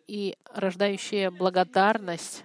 [0.07, 2.45] И рождающая благодарность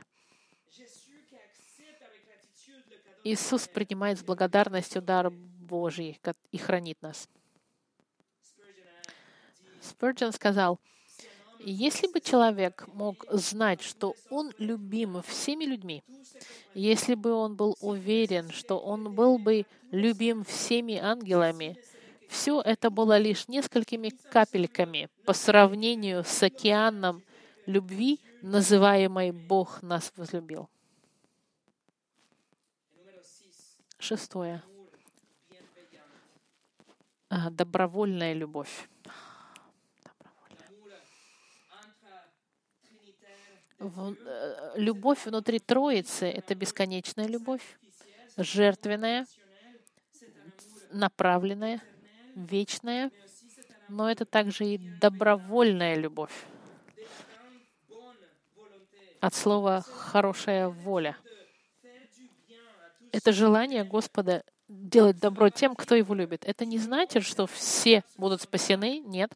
[3.32, 6.20] Иисус принимает с благодарностью дар Божий
[6.52, 7.30] и хранит нас.
[9.82, 10.80] Спurgeon сказал,
[11.60, 16.04] если бы человек мог знать, что он любим всеми людьми,
[16.74, 21.78] если бы он был уверен, что он был бы любим всеми ангелами,
[22.30, 27.24] все это было лишь несколькими капельками по сравнению с океаном
[27.66, 30.70] любви, называемой «Бог нас возлюбил».
[34.00, 34.64] Шестое.
[37.30, 38.90] А, добровольная любовь.
[43.80, 47.78] Э, любовь внутри Троицы— это бесконечная любовь,
[48.38, 49.28] жертвенная,
[50.92, 51.82] направленная,
[52.36, 53.12] вечная,
[53.90, 56.46] но это также и добровольная любовь.
[59.20, 61.18] От слова «хорошая воля»
[63.12, 66.44] это желание Господа делать добро тем, кто его любит.
[66.46, 69.00] Это не значит, что все будут спасены.
[69.00, 69.32] Нет.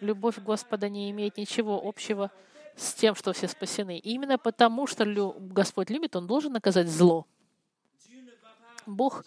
[0.00, 2.30] Любовь Господа не имеет ничего общего
[2.76, 3.98] с тем, что все спасены.
[3.98, 5.04] И именно потому, что
[5.38, 7.26] Господь любит, Он должен наказать зло.
[8.86, 9.24] Бог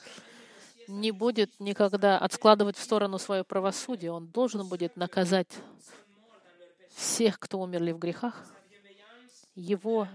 [0.87, 4.11] не будет никогда откладывать в сторону свое правосудие.
[4.11, 5.49] Он должен будет наказать
[6.95, 8.45] всех, кто умерли в грехах.
[9.55, 10.07] Его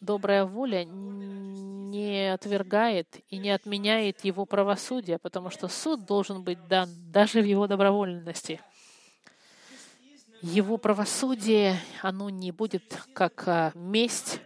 [0.00, 6.88] добрая воля не отвергает и не отменяет его правосудие, потому что суд должен быть дан
[7.12, 8.60] даже в его добровольности.
[10.42, 14.40] Его правосудие, оно не будет как а, месть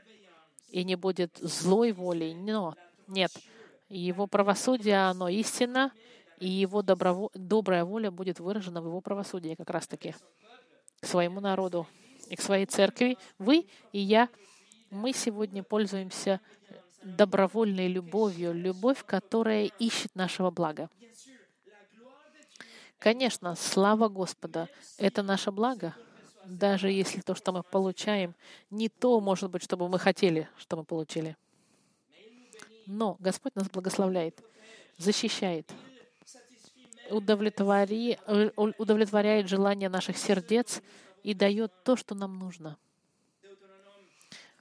[0.70, 2.74] и не будет злой волей, но
[3.06, 3.30] нет.
[3.88, 5.92] Его правосудие, оно истинно,
[6.40, 7.30] и его доброво...
[7.34, 10.16] добрая воля будет выражена в его правосудии как раз-таки
[11.00, 11.86] к своему народу
[12.28, 13.16] и к своей церкви.
[13.38, 14.28] Вы и я—
[14.94, 16.40] мы сегодня пользуемся
[17.02, 20.88] добровольной любовью, любовь, которая ищет нашего блага.
[22.98, 24.68] Конечно, слава Господа—
[24.98, 25.94] это наше благо,
[26.46, 28.34] даже если то, что мы получаем,
[28.70, 31.36] не то, может быть, чтобы мы хотели, что мы получили.
[32.86, 34.42] Но Господь нас благословляет,
[34.96, 35.70] защищает,
[37.10, 40.80] удовлетворяет желания наших сердец
[41.22, 42.78] и дает то, что нам нужно—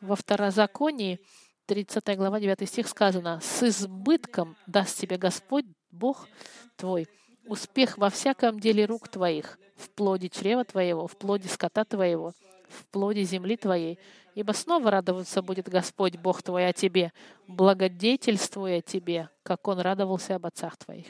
[0.04, 1.20] во Второзаконии,
[1.66, 6.28] 30 глава, 9 стих сказано, «С избытком даст тебе Господь, Бог
[6.76, 7.08] твой,
[7.46, 12.34] успех во всяком деле рук твоих, в плоде чрева твоего, в плоде скота твоего,
[12.68, 13.98] в плоде земли твоей.
[14.36, 17.14] Ибо снова радоваться будет Господь, Бог твой, о тебе,
[17.48, 21.08] благодетельствуя тебе, как Он радовался об отцах твоих».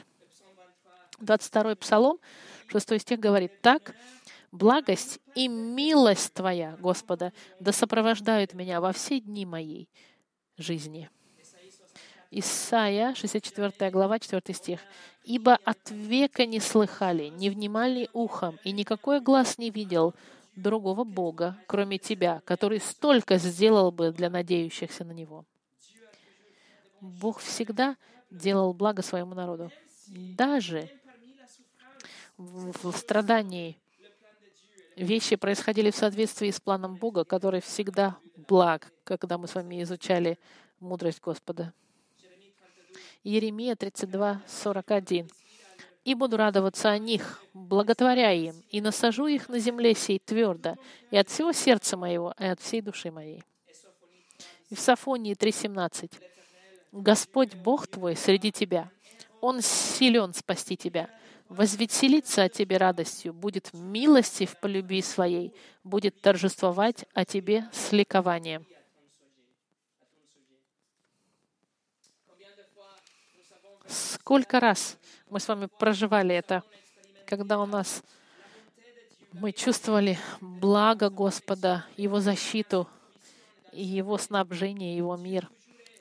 [1.18, 2.18] 22 Псалом,
[2.68, 3.94] 6 стих говорит, «Так
[4.54, 9.88] Благость и милость Твоя, Господа, да сопровождают меня во все дни моей
[10.56, 11.10] жизни.
[12.30, 14.80] Исайя, 64 глава, 4 стих.
[15.24, 20.14] «Ибо от века не слыхали, не внимали ухом, и никакой глаз не видел
[20.54, 25.44] другого Бога, кроме Тебя, который столько сделал бы для надеющихся на Него».
[27.00, 27.96] Бог всегда
[28.30, 29.72] делал благо своему народу.
[30.06, 30.88] Даже
[32.36, 33.76] в страдании
[34.96, 40.38] вещи происходили в соответствии с планом Бога, который всегда благ, когда мы с вами изучали
[40.80, 41.72] мудрость Господа.
[43.22, 45.30] Еремия 32, 41.
[46.04, 50.76] «И буду радоваться о них, благотворя им, и насажу их на земле сей твердо,
[51.10, 53.42] и от всего сердца моего, и от всей души моей».
[54.68, 56.12] И в Сафонии 3.17.
[56.92, 58.90] Господь Бог твой среди тебя.
[59.40, 61.10] Он силен спасти тебя.
[61.48, 68.66] Возвеселится о тебе радостью, будет милостив по любви своей, будет торжествовать о тебе с ликованием.
[73.86, 74.96] Сколько раз
[75.28, 76.62] мы с вами проживали это,
[77.26, 78.02] когда у нас
[79.32, 82.88] мы чувствовали благо Господа, Его защиту,
[83.72, 85.50] Его снабжение, Его мир.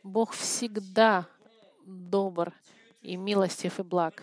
[0.03, 1.27] Бог всегда
[1.85, 2.53] добр
[3.01, 4.21] и милостив и благ,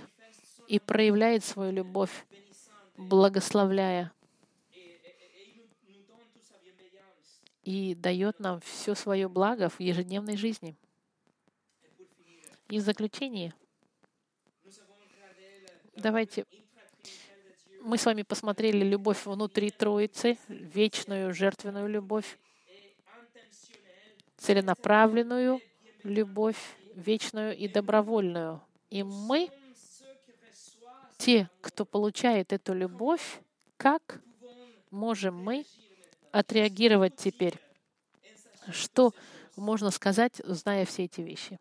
[0.71, 2.25] и проявляет свою любовь,
[2.97, 4.13] благословляя
[7.65, 10.77] и дает нам все свое благо в ежедневной жизни.
[12.69, 13.53] И в заключение
[15.97, 16.45] давайте
[17.83, 22.39] мы с вами посмотрели любовь внутри Троицы, вечную жертвенную любовь,
[24.37, 25.61] целенаправленную
[26.05, 28.63] любовь, вечную и добровольную.
[28.91, 29.51] И мы,
[31.21, 33.43] те, кто получает эту любовь,
[33.77, 34.23] как
[34.91, 35.67] можем мы
[36.33, 37.55] отреагировать теперь?
[38.71, 39.13] Что
[39.55, 41.61] можно сказать, зная все эти вещи?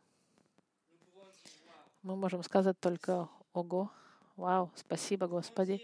[2.03, 3.91] Мы можем сказать только «Ого!»
[4.37, 5.83] Вау, спасибо, Господи.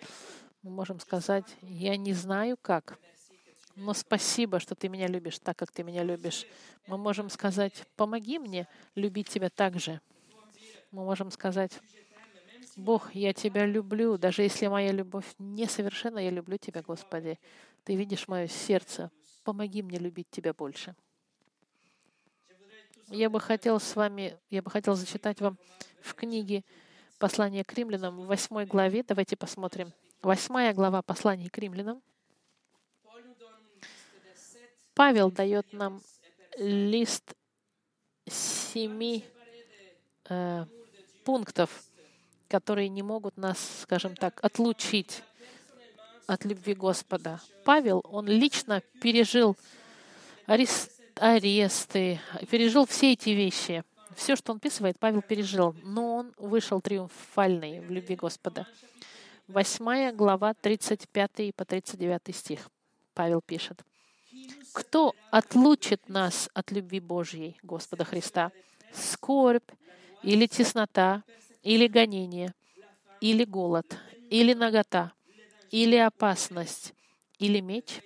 [0.64, 2.98] Мы можем сказать, я не знаю как,
[3.76, 6.46] но спасибо, что ты меня любишь так, как ты меня любишь.
[6.88, 10.00] Мы можем сказать, помоги мне любить тебя так же.
[10.92, 11.82] Мы можем сказать,
[12.76, 17.40] Бог, я тебя люблю, даже если моя любовь несовершенна, я люблю тебя, Господи.
[17.84, 19.12] Ты видишь мое сердце.
[19.44, 20.96] Помоги мне любить тебя больше.
[23.08, 25.58] Я бы хотел с вами, я бы хотел зачитать вам
[26.02, 26.64] в книге
[27.18, 29.02] Послание к римлянам в 8 главе.
[29.04, 29.94] Давайте посмотрим.
[30.22, 32.02] Восьмая глава послания к римлянам.
[34.94, 36.02] Павел дает нам
[36.58, 37.34] лист
[38.28, 39.24] семи
[40.28, 40.66] э,
[41.24, 41.84] пунктов,
[42.48, 45.24] которые не могут нас, скажем так, отлучить
[46.28, 47.42] от любви Господа.
[47.64, 49.56] Павел, он лично пережил
[50.46, 52.20] арест, аресты,
[52.50, 53.84] пережил все эти вещи—
[54.16, 58.66] все, что он описывает, Павел пережил, но он вышел триумфальный в любви Господа.
[59.48, 62.70] Восьмая глава, 35 по 39 стих.
[63.14, 63.84] Павел пишет.
[64.74, 68.52] «Кто отлучит нас от любви Божьей, Господа Христа?
[68.94, 69.70] Скорбь
[70.24, 71.24] или теснота,
[71.66, 72.54] или гонение,
[73.20, 73.98] или голод,
[74.30, 75.12] или нагота,
[75.72, 76.94] или опасность,
[77.40, 78.02] или меч?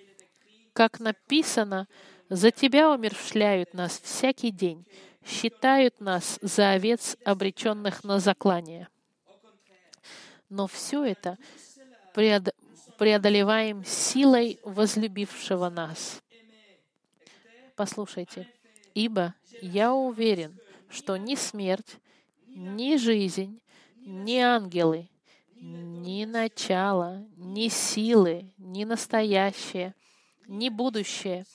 [0.74, 1.88] Как написано,
[2.30, 4.86] за Тебя умершляют нас всякий день,
[5.26, 8.88] считают нас за овец, обреченных на заклание.
[10.48, 11.38] Но все это
[12.14, 16.22] преодолеваем силой возлюбившего нас.
[17.76, 18.48] Послушайте,
[18.94, 20.58] ибо я уверен,
[20.90, 21.98] что ни смерть,
[22.60, 23.62] ни жизнь,
[24.06, 25.08] ни ангелы,
[25.56, 29.96] ни начало, ни силы, ни настоящее,
[30.46, 31.46] ни будущее,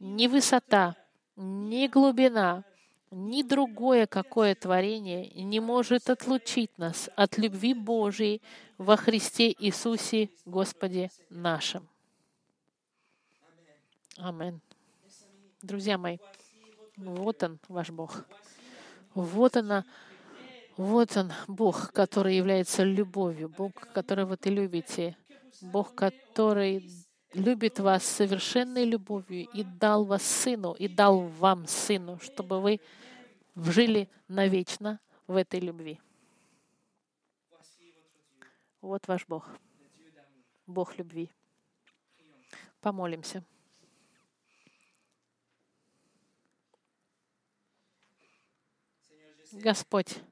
[0.00, 0.96] ни высота,
[1.36, 2.64] ни глубина,
[3.12, 8.42] ни другое какое творение не может отлучить нас от любви Божией
[8.78, 11.88] во Христе Иисусе Господе нашим.
[14.16, 14.60] Амин.
[15.62, 16.18] Друзья мои,
[16.96, 18.24] вот Он, ваш Бог.
[19.14, 19.84] Вот она,
[20.78, 25.16] вот Он, Бог, который является любовью, Бог, которого ты любите,
[25.60, 26.88] Бог, который
[27.34, 32.80] любит вас совершенной любовью и дал вас Сыну, и дал вам Сыну, чтобы вы
[33.56, 36.00] жили навечно в этой любви.
[38.80, 39.48] Вот ваш Бог,
[40.64, 41.28] Бог любви.
[42.80, 43.42] Помолимся.
[49.50, 50.22] Господь,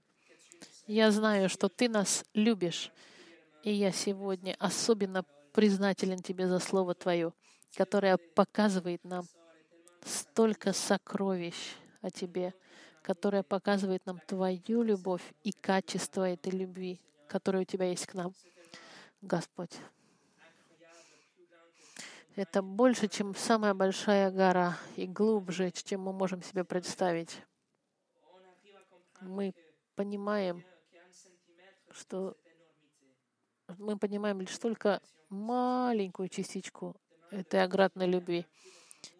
[0.86, 2.92] я знаю, что Ты нас любишь,
[3.62, 7.32] и я сегодня особенно признателен Тебе за Слово Твое,
[7.76, 9.24] которое показывает нам
[10.04, 12.54] столько сокровищ о Тебе,
[13.02, 18.32] которое показывает нам Твою любовь и качество этой любви, которая у Тебя есть к нам.
[19.22, 19.72] Господь,
[22.36, 27.40] это больше, чем самая большая гора, и глубже, чем мы можем себе представить.
[29.22, 29.54] Мы
[29.94, 30.62] понимаем,
[31.96, 32.36] что
[33.78, 36.94] мы понимаем лишь только маленькую частичку
[37.30, 38.46] этой оградной любви.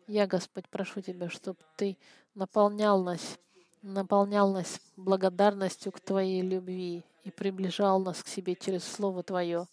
[0.07, 1.99] Я, Господь, прошу Тебя, чтобы Ты
[2.35, 3.39] наполнял нас,
[3.83, 9.67] наполнял нас благодарностью к Твоей любви и приближал нас к себе через Слово Твое,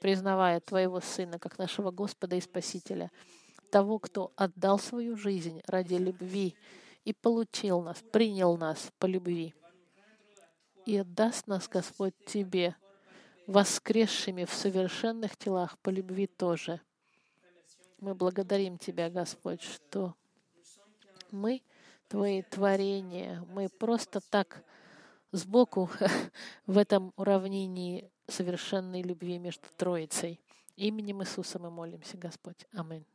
[0.00, 3.10] признавая Твоего Сына как нашего Господа и Спасителя.
[3.70, 6.54] того, кто отдал свою жизнь ради любви
[7.06, 9.54] и получил нас, принял нас по любви.
[10.84, 12.76] И отдаст нас, Господь, Тебе,
[13.46, 16.80] воскресшими в совершенных телах по любви тоже.
[18.00, 20.14] Мы благодарим Тебя, Господь, что
[21.30, 21.62] мы
[22.08, 24.64] Твои творения, мы просто так
[25.30, 25.88] сбоку
[26.66, 30.40] в этом уравнении совершенной любви между Троицей.
[30.76, 32.66] Именем Иисуса мы молимся, Господь.
[32.72, 33.06] Аминь.